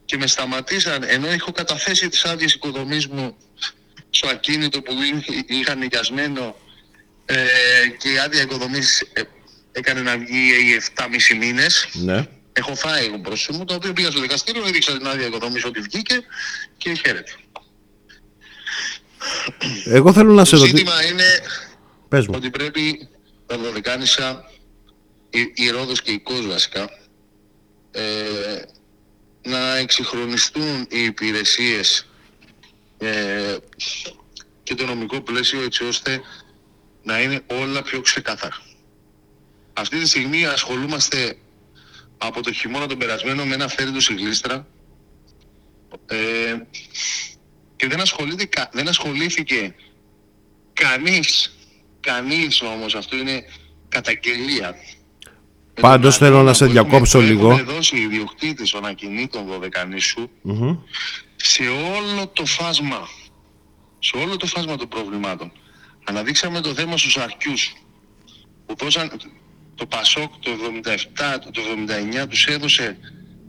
και 0.05 0.17
με 0.17 0.27
σταματήσαν 0.27 1.03
ενώ 1.07 1.27
έχω 1.27 1.51
καταθέσει 1.51 2.09
τις 2.09 2.25
άδειες 2.25 2.53
οικοδομής 2.53 3.07
μου 3.07 3.37
στο 4.09 4.27
ακίνητο 4.27 4.81
που 4.81 4.93
είχε- 5.01 5.43
είχα 5.47 5.75
νοικιασμένο 5.75 6.55
ε, 7.25 7.35
και 7.97 8.09
η 8.11 8.17
άδεια 8.19 8.41
οικοδομής 8.41 9.01
ε, 9.13 9.21
έκανε 9.71 10.01
να 10.01 10.17
βγει 10.17 10.51
7,5 10.95 11.37
μήνες. 11.39 11.87
Ναι. 11.93 12.27
Έχω 12.53 12.75
φάει 12.75 13.05
εγώ 13.05 13.17
μπροστά 13.17 13.53
μου, 13.53 13.65
το 13.65 13.73
οποίο 13.73 13.93
πήγα 13.93 14.11
στο 14.11 14.21
δικαστήριο, 14.21 14.65
έδειξα 14.67 14.97
την 14.97 15.07
άδεια 15.07 15.25
οικοδομή 15.27 15.61
ότι 15.65 15.79
βγήκε 15.79 16.21
και 16.77 16.93
χαίρεται. 16.93 17.31
Εγώ 19.85 20.13
θέλω 20.13 20.33
να 20.33 20.45
σε 20.45 20.55
Το 20.55 20.57
ρωτήσω. 20.61 20.77
ζήτημα 20.77 21.05
είναι 21.05 21.23
Πες 22.09 22.27
μου. 22.27 22.33
ότι 22.37 22.49
πρέπει 22.49 23.09
τα 23.45 23.57
Δωδεκάνησα, 23.57 24.51
η, 25.39 25.51
η 25.55 25.69
Ρόδος 25.69 26.01
και 26.01 26.11
η 26.11 26.19
Κος 26.19 26.47
βασικά, 26.47 26.89
ε, 27.91 28.61
να 29.43 29.77
εξυγχρονιστούν 29.77 30.87
οι 30.89 31.03
υπηρεσίες 31.03 32.07
ε, 32.97 33.57
και 34.63 34.75
το 34.75 34.85
νομικό 34.85 35.21
πλαίσιο 35.21 35.61
έτσι 35.61 35.83
ώστε 35.83 36.21
να 37.03 37.21
είναι 37.21 37.41
όλα 37.47 37.81
πιο 37.81 38.01
ξεκάθαρα. 38.01 38.61
Αυτή 39.73 39.99
τη 39.99 40.07
στιγμή 40.07 40.45
ασχολούμαστε 40.45 41.37
από 42.17 42.41
το 42.41 42.51
χειμώνα 42.51 42.87
τον 42.87 42.97
περασμένο 42.97 43.45
με 43.45 43.53
ένα 43.53 43.67
φέρετο 43.67 43.99
στη 43.99 44.13
Γλίστρα 44.13 44.67
ε, 46.05 46.57
και 47.75 47.87
δεν, 47.87 48.01
ασχολείται, 48.01 48.45
κα- 48.45 48.69
δεν 48.73 48.87
ασχολήθηκε 48.87 49.75
κανείς, 50.73 51.55
κανείς 51.99 52.61
όμως, 52.61 52.95
αυτό 52.95 53.17
είναι 53.17 53.45
καταγγελία. 53.89 54.75
Πάντως 55.81 56.19
Με 56.19 56.27
τον 56.27 56.27
θέλω 56.27 56.29
να 56.31 56.37
αγώνα 56.39 56.53
σε 56.53 56.65
που 56.65 56.71
έχουμε- 56.71 56.89
διακόψω 56.89 57.19
που 57.19 57.25
λίγο. 57.25 57.51
Έχουμε 57.51 57.73
δώσει 57.73 57.97
οι 57.97 58.01
ιδιοκτήτες 58.01 58.69
των 58.71 58.85
ακινήτων 58.85 59.45
Δωδεκανήσου 59.47 60.29
Μμμ. 60.41 60.77
σε 61.35 61.63
όλο 61.63 62.27
το 62.33 62.45
φάσμα, 62.45 63.07
σε 63.99 64.17
όλο 64.17 64.37
το 64.37 64.45
φάσμα 64.45 64.75
των 64.75 64.87
προβλημάτων. 64.87 65.51
Αναδείξαμε 66.03 66.61
το 66.61 66.73
θέμα 66.73 66.97
στους 66.97 67.17
αρχιούς 67.17 67.73
που 68.65 68.75
δώσαν 68.77 69.11
το 69.75 69.85
Πασόκ 69.85 70.31
το 70.39 70.49
77, 70.51 71.39
το 71.39 71.61
79 71.61 72.27
τους 72.27 72.45
έδωσε 72.45 72.97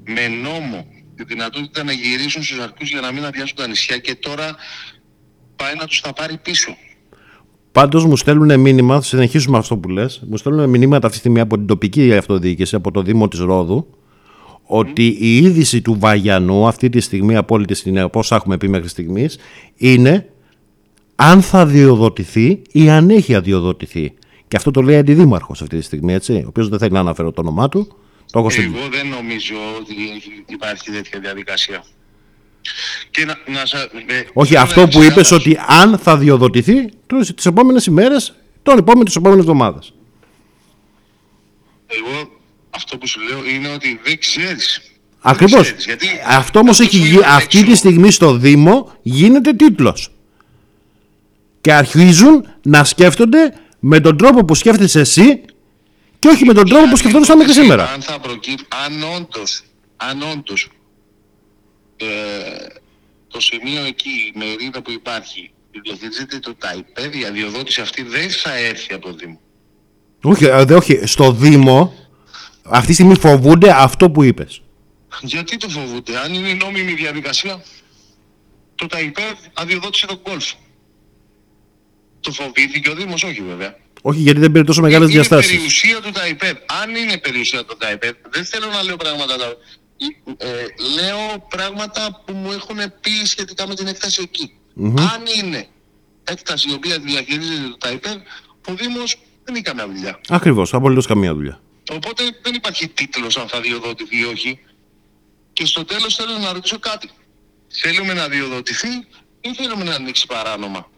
με 0.05 0.29
νόμο 0.29 0.87
τη 1.17 1.25
δυνατότητα 1.25 1.85
να 1.85 1.93
γυρίσουν 1.93 2.43
στους 2.43 2.59
αρχιούς 2.59 2.89
για 2.91 3.01
να 3.01 3.13
μην 3.13 3.25
αδειάσουν 3.25 3.57
τα 3.57 3.67
νησιά 3.67 3.99
και 3.99 4.15
τώρα 4.15 4.57
πάει 5.57 5.75
να 5.75 5.87
τους 5.87 6.01
τα 6.01 6.13
πάρει 6.13 6.37
πίσω. 6.39 6.77
Πάντως 7.77 8.05
μου 8.05 8.17
στέλνουν 8.17 8.61
μήνυμα, 8.61 8.95
θα 8.95 9.03
συνεχίσουμε 9.03 9.59
αυτό 9.59 9.77
που 9.77 9.89
λες, 9.89 10.23
μου 10.29 10.37
στέλνουν 10.37 10.69
μηνύματα 10.69 10.97
αυτή 11.07 11.11
τη 11.11 11.17
στιγμή 11.19 11.41
από 11.41 11.57
την 11.57 11.67
τοπική 11.67 12.17
αυτοδιοίκηση, 12.17 12.75
από 12.75 12.91
το 12.91 13.03
Δήμο 13.03 13.29
της 13.29 13.41
Ρόδου, 13.41 13.87
ότι 14.63 15.17
η 15.21 15.37
είδηση 15.37 15.83
του 15.83 15.97
Βαγιανού 15.99 16.67
αυτή 16.67 16.89
τη 16.89 17.01
στιγμή, 17.01 17.37
απόλυτη 17.37 17.75
στην 17.75 18.03
όπως 18.03 18.33
έχουμε 18.33 18.57
πει 18.57 18.69
μέχρι 18.69 18.89
στιγμής, 18.89 19.39
είναι 19.77 20.29
αν 21.15 21.43
θα 21.43 21.61
αδειοδοτηθεί 21.61 22.63
ή 22.73 22.91
αν 22.91 23.11
έχει 23.11 23.35
αδειοδοτηθεί. 23.35 24.15
Και 24.49 24.57
αυτό 24.57 24.71
το 24.71 24.83
λέει 24.83 24.97
αντιδήμαρχος 24.97 25.63
αυτή 25.63 25.77
τη 25.77 25.83
στιγμή, 25.83 26.13
έτσι, 26.13 26.33
ο 26.33 26.49
οποίος 26.49 26.69
δεν 26.69 26.79
θέλει 26.79 26.93
να 26.93 27.01
αναφέρω 27.01 27.33
το 27.33 27.41
όνομά 27.41 27.69
του. 27.69 27.97
Το 28.33 28.39
έχω 28.39 28.51
στην... 28.51 28.63
Εγώ 28.65 28.89
δεν 28.91 29.09
νομίζω 29.09 29.55
ότι 29.81 29.95
έχει- 30.17 30.45
υπάρχει 30.47 30.91
τέτοια 30.91 31.21
διαδικασία. 31.21 31.85
Και 33.11 33.25
να, 33.25 33.39
να 33.47 33.67
σα, 33.67 33.79
ε, 33.81 33.89
Όχι, 34.33 34.49
θέλω 34.53 34.63
αυτό 34.63 34.81
να 34.81 34.89
που 34.89 35.03
είπες 35.03 35.27
ξεκαθαρίσω. 35.27 35.37
ότι 35.37 35.59
αν 35.69 35.99
θα 35.99 36.17
διοδοτηθεί 36.17 36.89
τώρα 37.07 37.25
τις 37.25 37.47
επόμενες 37.47 37.87
ημέρες, 37.87 38.35
τον 38.63 38.79
επόμενο, 38.79 39.05
τις 39.05 39.17
επόμενες 39.17 39.41
εβδομάδες. 39.41 39.93
Εγώ 41.87 42.31
αυτό 42.71 42.99
που 42.99 43.07
σου 43.07 43.21
λέω 43.21 43.45
είναι 43.55 43.69
ότι 43.69 44.01
δεν 44.05 44.19
ξέρεις. 44.19 44.81
Ακριβώς. 45.21 45.53
Δεν 45.67 45.77
ξέρεις, 45.77 45.85
γιατί 45.85 46.07
Αυτό 46.27 46.59
όμως 46.59 46.81
έχει 46.81 46.99
που 46.99 47.05
γι... 47.05 47.13
είναι 47.15 47.25
αυτή 47.27 47.59
έξω- 47.59 47.71
τη 47.71 47.77
στιγμή 47.79 48.11
στο 48.11 48.33
Δήμο 48.37 48.93
γίνεται 49.03 49.53
τίτλος. 49.53 50.11
Και 51.61 51.73
αρχίζουν 51.73 52.47
να 52.63 52.85
σκέφτονται 52.85 53.55
με 53.79 54.01
τον 54.01 54.17
τρόπο 54.17 54.45
που 54.45 54.55
σκέφτεσαι 54.55 55.01
εσύ 55.01 55.41
και 56.19 56.29
όχι 56.29 56.45
με 56.45 56.53
τον 56.53 56.69
τρόπο 56.69 56.89
που 56.89 56.97
σκεφτόντουσαν 56.97 57.37
μέχρι 57.37 57.53
σήμερα. 57.53 57.91
Αν 57.91 58.01
θα 58.03 58.19
προκύψει, 58.19 58.67
αν 58.87 59.03
όντως, 59.17 59.63
αν 59.97 60.23
όντως 60.33 60.69
ε, 61.97 62.07
το 63.29 63.41
σημείο 63.41 63.85
εκεί, 63.85 64.09
η 64.35 64.39
μερίδα 64.39 64.83
που 64.83 64.91
υπάρχει, 64.91 65.51
διαχειρίζεται 65.83 66.39
το 66.39 66.55
ΤΑΙΠΕΔ, 66.55 67.15
η 67.15 67.25
αδειοδότηση 67.25 67.81
αυτή 67.81 68.03
δεν 68.03 68.31
θα 68.31 68.57
έρθει 68.57 68.93
από 68.95 69.07
το 69.07 69.15
Δήμο. 69.15 69.41
Όχι, 70.23 70.45
ε, 70.45 70.65
δε- 70.65 70.75
όχι, 70.75 71.01
στο 71.07 71.33
Δήμο 71.33 71.95
αυτή 72.63 72.87
τη 72.87 72.93
στιγμή 72.93 73.19
φοβούνται 73.19 73.71
αυτό 73.77 74.11
που 74.11 74.23
είπες. 74.23 74.61
Γιατί 75.23 75.57
το 75.57 75.69
φοβούνται, 75.69 76.19
αν 76.19 76.35
είναι 76.35 76.53
νόμιμη 76.53 76.93
διαδικασία, 76.93 77.63
το 78.75 78.87
ΤΑΙΠΕΔ 78.87 79.35
αδειοδότησε 79.55 80.07
τον 80.07 80.23
κόλφ. 80.23 80.53
Το 82.21 82.33
φοβήθηκε 82.33 82.91
ο 82.91 82.95
Δήμος, 82.95 83.23
όχι 83.25 83.43
βέβαια. 83.49 83.77
Όχι 84.03 84.19
γιατί 84.21 84.41
δεν 84.41 84.53
πήρε 84.53 84.65
τόσο 84.65 84.81
μεγάλες 84.83 85.09
είναι 85.09 85.15
διαστάσεις. 85.19 85.51
περιουσία 85.51 86.01
του 86.01 86.11
ΤΑΙΠΕΔ. 86.11 86.57
Αν 86.83 86.95
είναι 86.95 87.19
περιουσία 87.19 87.65
του 87.65 87.77
ΤΑΙΠΕΔ, 87.77 88.15
δεν 88.31 88.45
θέλω 88.45 88.67
να 88.67 88.83
λέω 88.83 88.97
πράγματα. 88.97 89.35
Τα- 90.37 90.47
Ε, 90.47 90.67
λέω 90.95 91.47
πράγματα 91.49 92.23
που 92.27 92.33
μου 92.33 92.53
έχουν 92.53 92.77
πει 93.01 93.25
σχετικά 93.25 93.67
με 93.69 93.75
την 93.75 93.87
έκταση 93.87 94.23
εκεί. 94.23 94.55
Αν 94.85 95.23
είναι 95.43 95.67
έκταση 96.25 96.71
η 96.71 96.73
οποία 96.73 96.99
διαχειρίζεται 96.99 97.69
το 97.69 97.77
ΤΑΙΠΕΔ, 97.79 98.17
ο 98.69 98.75
Δήμος 98.75 99.17
δεν 99.45 99.55
έχει 99.55 99.65
καμία 99.65 99.87
δουλειά. 99.87 100.21
Ακριβώς, 100.29 100.75
απολύτως 100.75 101.07
καμία 101.07 101.35
δουλειά. 101.35 101.61
Οπότε 101.93 102.23
δεν 102.43 102.55
υπάρχει 102.55 102.89
τίτλος 102.89 103.37
αν 103.37 103.49
θα 103.49 103.61
διοδοτηθεί 103.61 104.19
ή 104.19 104.25
όχι. 104.25 104.59
Και 105.53 105.67
στο 105.67 105.85
τέλος 105.85 106.15
θέλω 106.15 106.39
να 106.39 106.53
ρωτήσω 106.53 106.79
κάτι. 106.79 107.11
Θέλουμε 107.69 108.13
να 108.13 108.29
διοδοτηθεί 108.29 108.89
ή 109.41 109.55
θέλουμε 109.55 109.85
να 109.85 109.95
ανοίξει 109.95 110.27
παράνομα; 110.27 110.91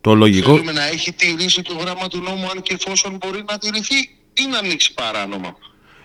Το 0.00 0.14
λογικό... 0.14 0.50
Θέλουμε 0.50 0.72
να 0.72 0.84
έχει 0.84 1.12
τηρήσει 1.12 1.62
το 1.62 1.74
γράμμα 1.74 2.08
του 2.08 2.20
νόμου 2.20 2.48
αν 2.50 2.62
και 2.62 2.74
εφόσον 2.74 3.16
μπορεί 3.16 3.44
να 3.48 3.58
τηρηθεί 3.58 3.98
ή 4.34 4.46
να 4.50 4.58
ανοίξει 4.58 4.94
παράνομα; 4.94 5.56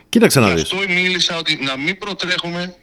Κοίταξε 0.09 0.39
να 0.39 0.47
Γι' 0.47 0.53
δεις. 0.53 0.61
αυτό 0.61 0.77
μίλησα 0.87 1.37
ότι 1.37 1.55
να 1.61 1.77
μην 1.77 1.97
προτρέχουμε, 1.97 2.75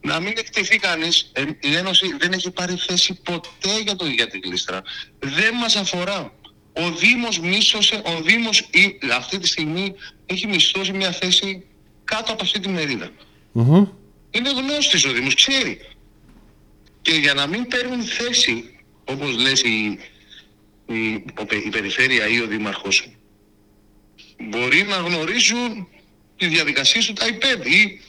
να 0.00 0.20
μην 0.20 0.32
εκτεθεί 0.36 0.76
κανείς. 0.78 1.30
Ε, 1.32 1.42
η 1.60 1.74
Ένωση 1.74 2.16
δεν 2.18 2.32
έχει 2.32 2.50
πάρει 2.50 2.74
θέση 2.76 3.14
ποτέ 3.22 3.80
για, 3.84 3.96
το, 3.96 4.06
για 4.06 4.26
την 4.28 4.40
κλίστρα. 4.40 4.82
Δεν 5.18 5.54
μας 5.54 5.76
αφορά. 5.76 6.32
Ο 6.72 6.90
Δήμος 6.90 7.40
μίσθωσε, 7.40 8.02
ο 8.04 8.20
Δήμος 8.22 8.58
ή- 8.60 8.98
αυτή 9.16 9.38
τη 9.38 9.46
στιγμή 9.46 9.94
έχει 10.26 10.46
μισθώσει 10.46 10.92
μια 10.92 11.12
θέση 11.12 11.64
κάτω 12.04 12.32
από 12.32 12.42
αυτή 12.42 12.60
τη 12.60 12.68
μερίδα. 12.68 13.10
Μμμ. 13.52 13.86
Είναι 14.30 14.50
γνώστης 14.50 15.04
ο 15.04 15.12
Δήμος, 15.12 15.34
ξέρει. 15.34 15.80
Και 17.02 17.12
για 17.14 17.34
να 17.34 17.46
μην 17.46 17.66
παίρνουν 17.66 18.02
θέση, 18.02 18.78
όπως 19.04 19.36
λες 19.36 19.62
η, 19.62 19.98
η, 20.86 21.24
ο 21.38 21.44
πε- 21.46 21.64
η 21.64 21.68
περιφέρεια 21.68 22.26
ή 22.28 22.40
ο 22.40 22.46
δήμαρχος, 22.46 23.08
μπορεί 24.50 24.82
να 24.82 24.96
γνωρίζουν 24.96 25.88
τη 26.36 26.46
διαδικασία 26.46 27.00
του 27.06 27.12
ΤΑΙΠΕΔ 27.12 27.66
ή 27.66 28.00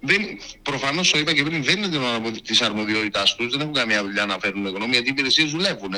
δεν, 0.00 0.20
προφανώς 0.62 1.10
το 1.10 1.18
είπα 1.18 1.32
και 1.32 1.42
πριν, 1.42 1.64
δεν 1.64 1.78
είναι 1.78 1.88
το- 1.88 2.40
της 2.44 2.60
αρμοδιότητάς 2.62 3.34
τους, 3.36 3.50
δεν 3.50 3.60
έχουν 3.60 3.72
καμία 3.72 4.02
δουλειά 4.02 4.26
να 4.26 4.38
φέρουν 4.40 4.66
γνώμη, 4.66 4.90
γιατί 4.92 5.08
οι 5.08 5.10
υπηρεσίες 5.12 5.50
δουλεύουν. 5.50 5.94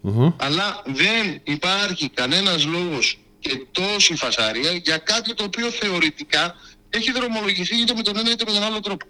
Μμμ. 0.00 0.32
Αλλά 0.36 0.82
δεν 0.84 1.40
υπάρχει 1.44 2.08
κανένας 2.08 2.64
λόγος 2.66 3.18
και 3.38 3.66
τόση 3.70 4.14
φασαρία 4.16 4.70
για 4.72 4.96
κάτι 4.98 5.34
το 5.34 5.44
οποίο 5.44 5.70
θεωρητικά 5.70 6.54
έχει 6.90 7.12
δρομολογηθεί 7.12 7.80
είτε 7.80 7.94
με 7.96 8.02
τον 8.02 8.16
ένα 8.18 8.30
είτε 8.30 8.44
με 8.46 8.52
τον 8.52 8.62
άλλο 8.62 8.80
τρόπο. 8.80 9.06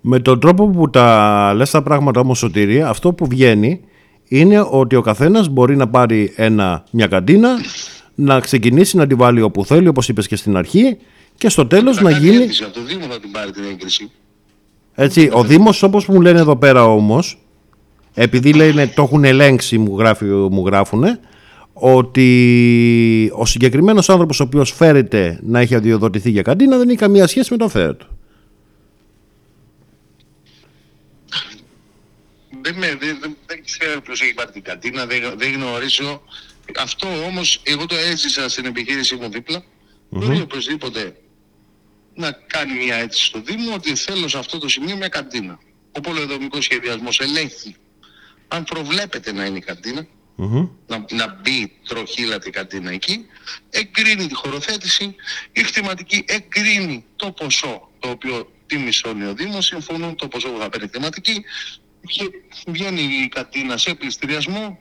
Με 0.00 0.20
τον 0.20 0.40
τρόπο 0.40 0.68
που 0.68 0.90
τα 0.90 1.52
λες 1.54 1.70
τα 1.70 1.82
πράγματα 1.82 2.20
όμως 2.20 2.38
Σωτήρη, 2.38 2.82
αυτό 2.82 3.12
που 3.12 3.26
βγαίνει 3.26 3.80
είναι 4.28 4.66
ότι 4.70 4.96
ο 4.96 5.00
καθένας 5.00 5.48
μπορεί 5.48 5.76
να 5.76 5.88
πάρει 5.88 6.32
ένα, 6.36 6.84
μια 6.90 7.06
καντίνα, 7.06 7.58
να 8.18 8.40
ξεκινήσει 8.40 8.96
να 8.96 9.06
τη 9.06 9.14
βάλει 9.14 9.42
όπου 9.42 9.64
θέλει, 9.64 9.88
όπως 9.88 10.08
είπες 10.08 10.26
και 10.26 10.36
στην 10.36 10.56
αρχή, 10.56 10.96
και 11.36 11.48
στο 11.48 11.66
τέλος 11.66 11.96
Θα 11.96 12.02
να 12.02 12.10
κάνει 12.10 12.26
γίνει... 12.26 12.42
αίτηση 12.42 12.64
Από 12.64 12.72
το 12.72 12.82
Δήμο 12.82 13.06
θα 13.06 13.20
την 13.20 13.30
πάρει 13.30 13.50
την 13.50 13.64
έγκριση. 13.64 14.10
Έτσι, 14.94 15.30
ο 15.32 15.44
Δήμος, 15.44 15.82
όπως 15.82 16.06
μου 16.06 16.20
λένε 16.20 16.38
εδώ 16.38 16.56
πέρα 16.56 16.84
όμως, 16.84 17.38
επειδή 18.14 18.52
λένε 18.52 18.86
το 18.86 19.02
έχουν 19.02 19.24
ελέγξει 19.24 19.78
μου, 19.78 19.98
γράφει, 19.98 20.24
μου 20.24 20.66
γράφουνε 20.66 21.20
ότι 21.72 23.30
ο 23.34 23.46
συγκεκριμένος 23.46 24.08
άνθρωπος 24.08 24.40
ο 24.40 24.42
οποίος 24.42 24.72
φέρεται 24.72 25.38
να 25.42 25.60
έχει 25.60 25.74
αδειοδοτηθεί 25.74 26.30
για 26.30 26.42
καντίνα 26.42 26.76
δεν 26.76 26.88
έχει 26.88 26.98
καμία 26.98 27.26
σχέση 27.26 27.52
με 27.52 27.56
τον 27.56 27.68
φέρετο. 27.68 28.06
Δεν, 32.62 32.74
δεν, 32.80 32.98
δεν, 33.20 33.36
δεν 33.46 33.64
ξέρω 33.64 34.00
ποιος 34.00 34.20
έχει 34.20 34.34
πάρει 34.34 34.50
την 34.50 34.62
καντίνα, 34.62 35.06
δεν, 35.06 35.20
δεν 35.36 35.52
γνωρίζω. 35.52 36.22
Αυτό 36.78 37.24
όμως 37.24 37.60
εγώ 37.62 37.86
το 37.86 37.96
έζησα 37.96 38.48
στην 38.48 38.64
επιχείρηση 38.64 39.16
μου 39.16 39.28
δίπλα. 39.28 39.58
Mm-hmm. 39.58 39.64
Μπορεί 40.08 40.40
οπωσδήποτε 40.40 41.16
να 42.14 42.32
κάνει 42.32 42.84
μια 42.84 42.96
αίτηση 42.96 43.24
στο 43.24 43.40
Δήμο 43.40 43.74
ότι 43.74 43.94
θέλω 43.94 44.28
σε 44.28 44.38
αυτό 44.38 44.58
το 44.58 44.68
σημείο 44.68 44.96
μια 44.96 45.08
καντίνα. 45.08 45.58
Ο 45.92 46.00
πολεοδομικός 46.00 46.64
σχεδιασμός 46.64 47.20
ελέγχει 47.20 47.76
αν 48.48 48.64
προβλέπεται 48.64 49.32
να 49.32 49.44
είναι 49.44 49.58
η 49.58 49.60
καντίνα, 49.60 50.06
mm-hmm. 50.38 50.68
να, 50.86 51.04
να 51.10 51.40
μπει 51.40 51.72
τροχύλατη 51.88 52.50
καντίνα 52.50 52.90
εκεί, 52.90 53.26
εγκρίνει 53.70 54.26
τη 54.26 54.34
χωροθέτηση, 54.34 55.14
η 55.52 55.62
χρηματική 55.62 56.24
εγκρίνει 56.26 57.04
το 57.16 57.32
ποσό 57.32 57.90
το 57.98 58.10
οποίο 58.10 58.52
τιμισώνει 58.66 59.24
ο 59.24 59.34
Δήμος, 59.34 59.66
συμφωνούν 59.66 60.16
το 60.16 60.28
ποσό 60.28 60.48
που 60.48 60.58
θα 60.58 60.68
παίρνει 60.68 60.88
θεματική, 60.88 61.44
βγαίνει 62.66 63.02
η 63.02 63.28
καντίνα 63.28 63.76
σε 63.76 63.94
πληστηριασμό 63.94 64.78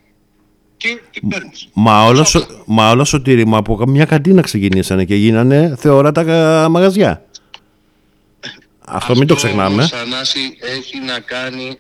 και 0.78 1.02
την 1.12 1.28
παίρνεις. 1.28 1.70
Μα 1.74 2.06
όλο, 2.06 2.26
μα 2.66 2.90
όλο 2.90 3.04
σωτήρι, 3.04 3.46
από 3.52 3.84
μια 3.88 4.06
καντίνα 4.06 4.42
ξεκινήσανε 4.42 5.06
και 5.06 5.16
γίνανε 5.16 5.76
θεόρατα 5.78 6.70
μαγαζιά. 6.70 7.26
Αυτό, 8.88 9.16
μην 9.16 9.28
το 9.28 9.36
ξεχνάμε. 9.36 9.84
Αυτό 9.84 9.98
έχει 10.60 11.00
να 11.06 11.20
κάνει 11.20 11.78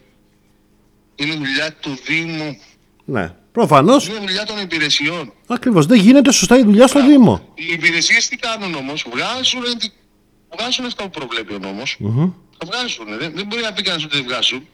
είναι 1.15 1.33
δουλειά 1.33 1.73
του 1.79 1.97
Δήμου. 2.05 2.57
Ναι. 3.05 3.33
Προφανώς. 3.51 4.07
Είναι 4.07 4.19
δουλειά 4.19 4.45
των 4.45 4.59
υπηρεσιών. 4.59 5.33
Ακριβώς. 5.47 5.85
Δεν 5.85 5.99
γίνεται 5.99 6.31
σωστά 6.31 6.57
η 6.57 6.63
δουλειά 6.63 6.87
στο 6.87 7.05
Δήμο. 7.05 7.49
Οι 7.55 7.71
υπηρεσίες 7.71 8.27
τι 8.27 8.35
κάνουν 8.35 8.75
όμως, 8.75 9.05
βγάζουν, 9.11 9.63
βγάζουν 10.57 10.85
αυτά 10.85 11.03
που 11.03 11.09
προβλέπει 11.09 11.53
ο 11.53 11.59
νόμο. 11.59 11.83
Mm-hmm. 11.83 12.31
Τα 12.57 12.65
βγάζουν. 12.65 13.05
Δεν, 13.19 13.31
δεν 13.35 13.45
μπορεί 13.47 13.61
να 13.61 13.73
πει 13.73 13.81
κανείς 13.81 14.03
ότι 14.03 14.15
δεν 14.15 14.25
βγάζουν. 14.25 14.67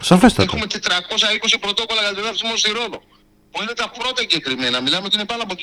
Σαφέστατα. 0.00 0.42
Έχουμε 0.42 0.66
420 0.70 1.56
πρωτόκολλα 1.60 2.00
για 2.00 2.10
την 2.10 2.18
εδάφιση 2.18 2.44
μόνο 2.44 2.56
στη 2.56 2.70
Ρόδο. 2.70 3.02
Που 3.56 3.62
είναι 3.62 3.72
τα 3.72 3.90
πρώτα 3.98 4.22
εγκεκριμένα. 4.22 4.80
Μιλάμε 4.80 5.06
ότι 5.06 5.14
είναι 5.14 5.24
πάνω 5.24 5.42
από 5.42 5.54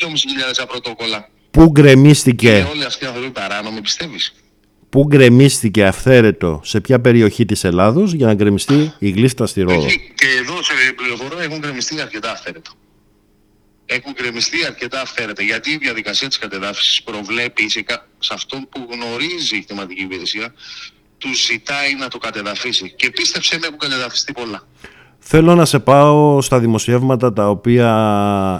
2.500 0.59 0.65
πρωτόκολλα. 0.67 1.29
Πού 1.51 1.65
γκρεμίστηκε; 1.71 2.49
Είναι 2.49 2.69
όλοι 2.69 2.85
αυτοί 2.85 3.03
οι 3.03 3.07
άνθρωποι 3.07 3.29
παράνομοι, 3.29 3.81
πιστεύεις; 3.81 4.33
Που 4.89 5.05
γκρεμίστηκε 5.07 5.85
αυθαίρετο; 5.85 6.61
Σε 6.63 6.81
ποια 6.81 6.99
περιοχή 7.01 7.45
της 7.45 7.63
Ελλάδος 7.63 8.13
για 8.13 8.25
να 8.25 8.33
γκρεμιστεί 8.33 8.93
η 8.99 9.09
γλίστα 9.09 9.45
στη 9.45 9.61
Ρόδο; 9.61 9.85
Και 10.15 10.27
εδώ 10.39 10.63
σε 10.63 10.73
πληροφορώ 10.95 11.39
έχουν 11.39 11.59
γκρεμιστεί 11.59 12.01
αρκετά 12.01 12.31
αυθαίρετο. 12.31 12.71
Έχουν 13.85 14.13
γκρεμιστεί 14.13 14.65
αρκετά 14.65 15.01
αυθαίρετα. 15.01 15.43
Γιατί 15.43 15.71
η 15.71 15.77
διαδικασία 15.77 16.27
της 16.27 16.37
κατεδάφισης 16.37 17.03
προβλέπει 17.03 17.69
σε, 17.69 17.83
σε 18.19 18.33
αυτόν 18.33 18.67
που 18.69 18.87
γνωρίζει 18.91 19.55
η 19.57 19.65
θεματική 19.67 20.01
υπηρεσία 20.01 20.53
τους 21.17 21.45
ζητάει 21.45 21.95
να 21.95 22.07
το 22.07 22.17
κατεδαφίσει. 22.17 22.93
Και 22.95 23.09
πίστεψε 23.09 23.57
με 23.59 23.65
έχουν 23.65 23.77
κατεδαφιστεί 23.77 24.31
πολλά. 24.31 24.67
Θέλω 25.25 25.55
να 25.55 25.65
σε 25.65 25.79
πάω 25.79 26.41
στα 26.41 26.59
δημοσιεύματα 26.59 27.33
τα 27.33 27.49
οποία 27.49 27.91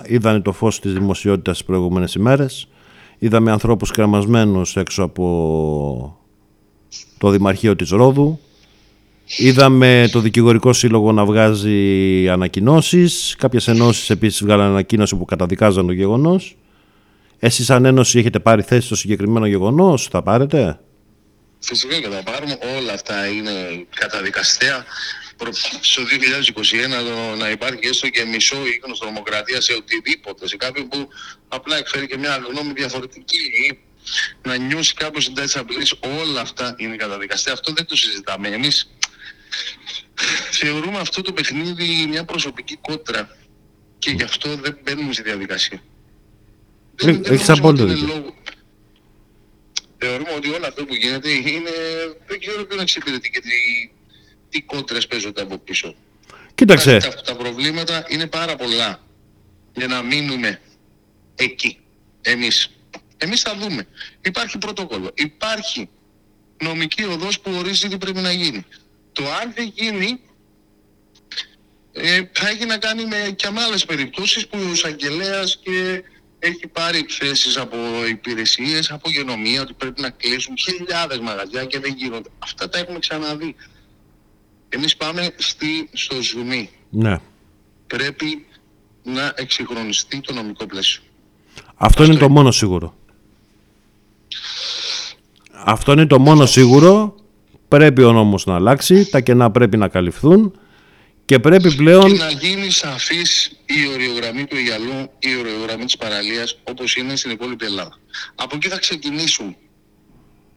είδαν 0.08 0.42
το 0.42 0.52
φως 0.52 0.80
της 0.80 0.94
δημοσιότητας 0.94 1.58
τις 1.58 1.66
προηγούμενες 1.66 2.14
ημέρες. 2.14 2.68
Είδαμε 3.18 3.52
ανθρώπους 3.52 3.92
κρεμασμένους 3.92 4.76
έξω 4.76 5.04
από 5.04 6.18
το 7.18 7.30
Δημαρχείο 7.30 7.76
της 7.76 7.90
Ρόδου. 7.90 8.40
Είδαμε 9.38 10.10
το 10.12 10.20
Δικηγορικό 10.20 10.74
Σύλλογο 10.74 11.12
να 11.12 11.26
βγάζει 11.26 12.30
ανακοινώσεις. 12.30 13.36
Κάποιες 13.38 13.68
ενώσεις 13.68 14.10
επίσης 14.10 14.44
βγάλαν 14.44 14.70
ανακοίνωση 14.70 15.16
που 15.16 15.26
καταδικάζαν 15.26 15.86
το 15.86 15.92
γεγονός. 15.92 16.58
Εσείς 17.40 17.66
σαν 17.66 17.86
ένωση 17.86 18.20
έχετε 18.20 18.40
πάρει 18.40 18.62
θέση 18.62 18.86
στο 18.86 18.96
συγκεκριμένο 18.96 19.46
γεγονός, 19.46 20.08
θα 20.12 20.22
πάρετε; 20.22 20.80
Φυσικά 21.60 22.00
και 22.00 22.08
θα 22.08 22.24
πάρουμε. 22.32 22.58
Όλα 22.78 22.94
αυτά 22.94 23.28
είναι 23.28 23.52
καταδικαστέα 23.96 24.84
στο 25.82 26.04
2021 27.36 27.38
να 27.38 27.50
υπάρχει 27.50 27.88
έστω 27.88 28.10
και 28.10 28.26
μισό 28.26 28.66
οίκονο 28.66 28.94
τρομοκρατίας 29.00 29.64
σε 29.64 29.74
οτιδήποτε, 29.74 30.48
σε 30.48 30.58
κάποιον 30.58 30.88
που 30.88 31.08
απλά 31.48 31.78
εκφέρει 31.78 32.08
και 32.08 32.18
μια 32.18 32.44
γνώμη 32.50 32.74
διαφορετική 32.74 33.42
ή 33.68 33.80
να 34.42 34.56
νιώσει 34.56 34.94
κάποιος 34.94 35.34
την 35.34 35.60
απειλή, 35.60 35.88
όλα 36.22 36.42
αυτά 36.42 36.76
είναι 36.78 36.96
καταδικαστέα. 36.96 37.54
Αυτό 37.54 37.74
δεν 37.74 37.86
το 37.86 37.96
συζητάμε. 37.96 38.48
Εμείς 38.48 38.96
θεωρούμε 40.52 41.00
αυτό 41.00 41.22
το 41.22 41.34
παιχνίδι 41.34 42.06
μια 42.10 42.26
προσωπική 42.26 42.78
κότρα 42.82 43.38
και 44.00 44.12
γι' 44.12 44.24
αυτό 44.24 44.56
δεν 44.56 44.78
μπαίνουμε 44.84 45.14
στη 45.14 45.22
διαδικασία. 45.22 45.84
Έχεις 47.24 47.50
απόλυτο 47.50 47.86
δίκιο. 47.86 48.36
Θεωρούμε 49.98 50.32
ότι 50.32 50.50
όλο 50.50 50.68
αυτό 50.68 50.86
που 50.86 50.96
γίνεται 50.96 51.30
είναι. 51.32 51.72
Δεν 52.28 52.40
ξέρω 52.40 52.66
ποιον 52.66 52.80
εξυπηρετεί 52.80 53.30
και 53.30 53.42
τι 54.54 54.62
κόντρε 54.62 55.02
παίζονται 55.02 55.42
από 55.42 55.58
πίσω. 55.58 55.96
Κοίταξε. 56.56 56.98
Τα, 56.98 57.14
τα 57.14 57.36
προβλήματα 57.36 58.06
είναι 58.08 58.28
πάρα 58.28 58.56
πολλά 58.56 59.00
για 59.74 59.88
να 59.88 60.02
μείνουμε 60.02 60.62
εκεί. 61.36 61.80
Εμείς. 62.22 62.70
Εμείς 63.18 63.42
θα 63.42 63.56
δούμε. 63.56 63.88
Υπάρχει 64.22 64.58
πρωτόκολλο. 64.58 65.12
Υπάρχει 65.14 65.90
νομική 66.64 67.04
οδός 67.04 67.40
που 67.40 67.52
ορίζει 67.56 67.88
τι 67.88 67.98
πρέπει 67.98 68.20
να 68.20 68.32
γίνει. 68.32 68.66
Το 69.12 69.24
αν 69.42 69.54
δεν 69.56 69.72
γίνει 69.76 70.20
ε, 71.92 72.22
θα 72.32 72.48
έχει 72.48 72.66
να 72.66 72.78
κάνει 72.78 73.06
με 73.06 73.34
και 73.36 73.50
με 73.50 73.62
άλλες 73.62 73.86
περιπτώσεις 73.86 74.48
που 74.48 74.58
ο 74.68 74.72
εισαγγελέας 74.72 75.60
και 75.64 76.04
έχει 76.40 76.68
πάρει 76.68 76.98
εκθέσεις 76.98 77.58
από 77.58 77.78
υπηρεσίες, 78.10 78.92
από 78.92 79.10
γενομία 79.10 79.62
ότι 79.62 79.74
πρέπει 79.74 80.02
να 80.02 80.10
κλείσουν 80.10 80.58
χιλιάδες 80.58 81.20
μαγαζιά 81.20 81.66
και 81.66 81.80
δεν 81.80 81.94
γίνονται. 81.98 82.30
Αυτά 82.40 82.70
τα 82.70 82.78
έχουμε 82.78 83.00
ξαναδεί. 83.00 83.56
Εμείς 84.76 84.98
πάμε 84.98 85.34
στη, 85.38 85.90
στο 85.94 86.22
ζουμί. 86.22 86.70
Ναι. 86.90 87.20
Πρέπει 87.88 88.46
να 89.04 89.34
εξυγχρονιστεί 89.36 90.20
το 90.22 90.34
νομικό 90.34 90.66
πλαίσιο. 90.66 91.02
Αυτό, 91.76 92.04
είναι 92.04 92.16
το 92.16 92.30
μόνο 92.30 92.52
σίγουρο. 92.52 92.96
Αυτό 95.66 95.92
είναι 95.92 96.06
το 96.06 96.20
μόνο 96.20 96.46
σίγουρο. 96.46 97.16
Πρέπει 97.68 98.04
ο 98.04 98.12
νόμος 98.12 98.46
να 98.46 98.56
αλλάξει, 98.56 99.10
τα 99.10 99.20
κενά 99.20 99.52
πρέπει 99.52 99.78
να 99.78 99.88
καλυφθούν 99.88 100.60
και 101.26 101.40
πρέπει 101.40 101.76
πλέον... 101.76 102.12
Και 102.12 102.18
να 102.18 102.30
γίνει 102.30 102.70
σαφής 102.70 103.52
η 103.66 103.88
οριογραμμή 103.94 104.46
του 104.46 104.56
Αιγαλού, 104.56 105.12
η 105.20 105.36
οριογραμμή 105.40 105.86
της 105.86 105.98
παραλίας, 105.98 106.58
όπως 106.64 106.96
είναι 106.96 107.16
στην 107.16 107.32
υπόλοιπη 107.32 107.66
Ελλάδα. 107.66 107.98
Από 108.36 108.56
εκεί 108.56 108.68
θα 108.68 108.80
ξεκινήσουμε. 108.80 109.56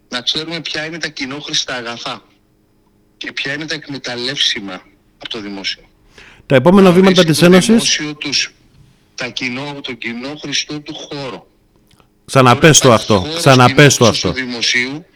Να 0.08 0.20
ξέρουμε 0.20 0.60
ποια 0.60 0.86
είναι 0.86 0.98
τα 0.98 1.08
κοινόχρηστα 1.08 1.74
αγαθά 1.74 2.22
και 3.16 3.32
ποια 3.32 3.52
είναι 3.52 3.66
τα 3.66 3.74
εκμεταλλεύσιμα 3.74 4.82
από 5.18 5.28
το 5.28 5.40
δημόσιο; 5.40 5.82
Τα 6.46 6.54
επόμενα 6.54 6.92
βήματα 6.92 7.24
της 7.24 7.42
Ένωσης... 7.42 7.66
Δημόσιο 7.66 8.14
τους, 8.14 8.54
τα 9.14 9.28
κοινό, 9.28 9.80
το 9.82 9.92
κοινό 9.92 10.34
χρηστό 10.40 10.80
του 10.80 10.94
χώρο. 10.94 11.50
Ξαναπες 12.24 12.78
το 12.78 12.92
αυτό. 12.92 13.26
Ξαναπες 13.36 13.96
το 13.96 14.06
αυτό. 14.06 14.28
Το 14.28 14.34
δημοσίου 14.34 15.06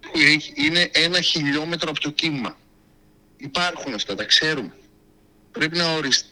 που 0.00 0.10
είναι 0.54 0.90
ένα 0.92 1.20
χιλιόμετρο 1.20 1.90
από 1.90 2.00
το 2.00 2.10
κύμα. 2.10 2.56
Υπάρχουν 3.36 3.94
αυτά, 3.94 4.14
τα 4.14 4.24
ξέρουμε. 4.24 4.72
Πρέπει 5.52 5.76
να 5.76 5.92
οριστεί. 5.92 6.28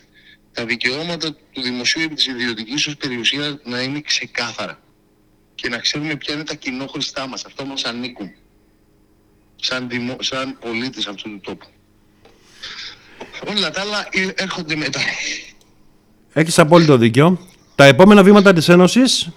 Τα 0.52 0.64
δικαιώματα 0.64 1.37
του 1.52 1.62
δημοσίου 1.62 2.02
επί 2.02 2.14
της 2.14 2.26
ιδιωτικής 2.26 2.87
ως 2.87 2.96
περιουσίας 2.96 3.56
να 3.64 3.80
είναι 3.80 4.00
ξεκάθαρα. 4.00 4.80
Και 5.54 5.68
να 5.68 5.78
ξέρουμε 5.78 6.16
ποια 6.16 6.34
είναι 6.34 6.44
τα 6.44 6.54
κοινόχρηστά 6.54 7.26
μας. 7.26 7.44
Αυτό 7.44 7.64
μας 7.64 7.84
ανήκουν 7.84 8.32
σαν, 9.64 9.88
δημο, 9.88 10.16
σαν 10.20 10.59
πολίτης 10.61 11.07
αυτού 11.07 11.31
του 11.31 11.40
τόπου. 11.40 11.66
Όλα 13.48 13.70
τα 13.70 13.81
άλλα 13.81 14.09
ε, 14.11 14.29
έρχονται 14.35 14.77
μετά. 14.77 15.00
Έχεις 16.33 16.59
απόλυτο 16.59 16.96
δίκιο. 16.96 17.48
Τα 17.74 17.85
επόμενα 17.85 18.22
βήματα 18.22 18.53
της 18.53 18.68
Ένωσης; 18.68 19.29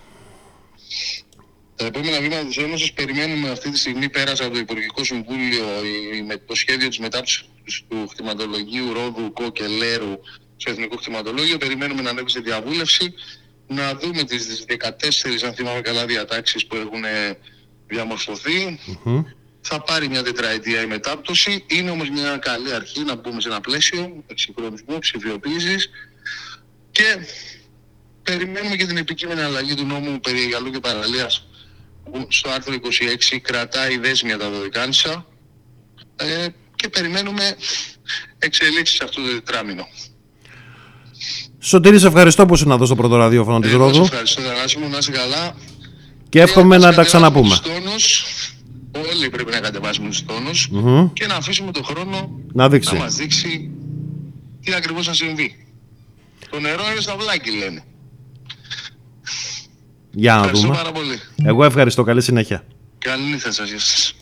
Τα 1.75 1.85
επόμενα 1.85 2.19
βήματα 2.19 2.45
της 2.45 2.57
Ένωσης 2.57 2.93
περιμένουμε 2.93 3.49
αυτή 3.49 3.69
τη 3.71 3.77
στιγμή 3.77 4.09
πέρασε 4.09 4.43
από 4.43 4.53
το 4.53 4.59
Υπουργικό 4.59 5.03
Συμβούλιο 5.03 5.65
με 6.27 6.37
το 6.37 6.55
σχέδιο 6.55 6.87
της 6.87 6.99
μετάψης 6.99 7.45
του 7.87 8.07
χτιματολογίου 8.07 8.93
Ρόδου 8.93 9.33
Κό 9.33 9.51
και 9.51 9.67
Λέρου 9.67 10.19
στο 10.57 10.71
Εθνικό 10.71 10.97
Χτιματολόγιο. 10.97 11.57
Περιμένουμε 11.57 12.01
να 12.01 12.09
ανέβει 12.09 12.29
σε 12.29 12.39
διαβούλευση 12.39 13.13
να 13.67 13.95
δούμε 13.95 14.23
τις 14.23 14.65
14 14.67 15.45
αν 15.45 15.53
θυμάμαι 15.53 15.81
καλά 15.81 16.05
διατάξεις 16.05 16.65
που 16.65 16.75
έχουν 16.75 17.03
διαμορφωθεί 17.87 18.79
θα 19.61 19.81
πάρει 19.81 20.07
μια 20.09 20.23
τετραετία 20.23 20.81
η 20.81 20.85
μετάπτωση. 20.85 21.63
Είναι 21.67 21.89
όμως 21.89 22.09
μια 22.09 22.37
καλή 22.37 22.73
αρχή 22.73 23.03
να 23.03 23.15
μπούμε 23.15 23.41
σε 23.41 23.47
ένα 23.47 23.61
πλαίσιο 23.61 24.23
εξυγχρονισμού, 24.27 24.99
ψηφιοποίησης 24.99 25.89
και 26.91 27.03
περιμένουμε 28.23 28.75
και 28.75 28.85
την 28.85 28.97
επικείμενη 28.97 29.41
αλλαγή 29.41 29.73
του 29.75 29.85
νόμου 29.85 30.19
περί 30.19 30.49
Γαλλού 30.49 30.71
και 30.71 30.79
Παραλίας 30.79 31.47
που 32.03 32.27
στο 32.29 32.49
άρθρο 32.49 32.73
26 33.33 33.37
κρατάει 33.41 33.97
δέσμια 33.97 34.37
τα 34.37 34.49
δωδεκάνησα 34.49 35.25
ε, 36.15 36.47
και 36.75 36.89
περιμένουμε 36.89 37.55
εξελίξεις 38.39 39.01
αυτό 39.01 39.21
το 39.21 39.27
τετράμινο. 39.27 39.87
Σωτήρης, 41.59 42.01
σε 42.01 42.07
ευχαριστώ 42.07 42.45
που 42.45 42.53
ήσουν 42.53 42.71
εδώ 42.71 42.85
στο 42.85 42.95
πρώτο 42.95 43.15
ραδιόφωνο 43.15 43.59
της 43.59 43.71
Εγώ 43.71 43.83
σε 43.85 43.91
Ρόδου 43.91 44.03
ευχαριστώ, 44.03 44.41
Θανάση 44.41 44.77
μου, 44.77 44.89
να 44.89 44.97
είσαι 44.97 45.11
καλά. 45.11 45.55
και 46.29 46.41
εύχομαι 46.41 46.77
να 46.77 46.81
τα 46.81 46.89
Κατεβάσουμε 46.89 47.05
ξαναπούμε. 47.05 47.49
τους 47.49 47.59
τόνους. 47.73 48.23
Όλοι 49.17 49.29
πρέπει 49.29 49.51
να 49.51 49.59
κατεβάσουμε 49.59 50.09
τους 50.09 50.25
τόνους 50.25 50.67
Μμμ. 50.71 51.13
και 51.13 51.25
να 51.25 51.35
αφήσουμε 51.35 51.71
τον 51.71 51.83
χρόνο 51.83 52.11
Να 52.53 52.63
να 52.63 52.69
δείξει. 52.69 52.95
μας 52.95 53.15
δείξει 53.15 53.69
τι 54.63 54.73
ακριβώς 54.73 55.05
θα 55.05 55.13
συμβεί. 55.13 55.65
Το 56.49 56.59
νερό 56.59 56.83
είναι 56.91 57.01
στα 57.01 57.15
βλάκι 57.17 57.51
λένε. 57.51 57.83
Για 60.11 60.31
να 60.33 60.39
Ευχαριστώ 60.39 60.67
δούμε. 60.67 60.77
πάρα 60.79 60.91
πολύ. 60.91 61.19
Εγώ 61.43 61.63
ευχαριστώ. 61.63 62.03
Καλή 62.03 62.21
συνέχεια. 62.21 62.63
Καλή 62.97 63.23
νύχτα 63.23 63.51
σας. 63.51 63.69
γεια 63.69 63.79
σας. 63.79 64.13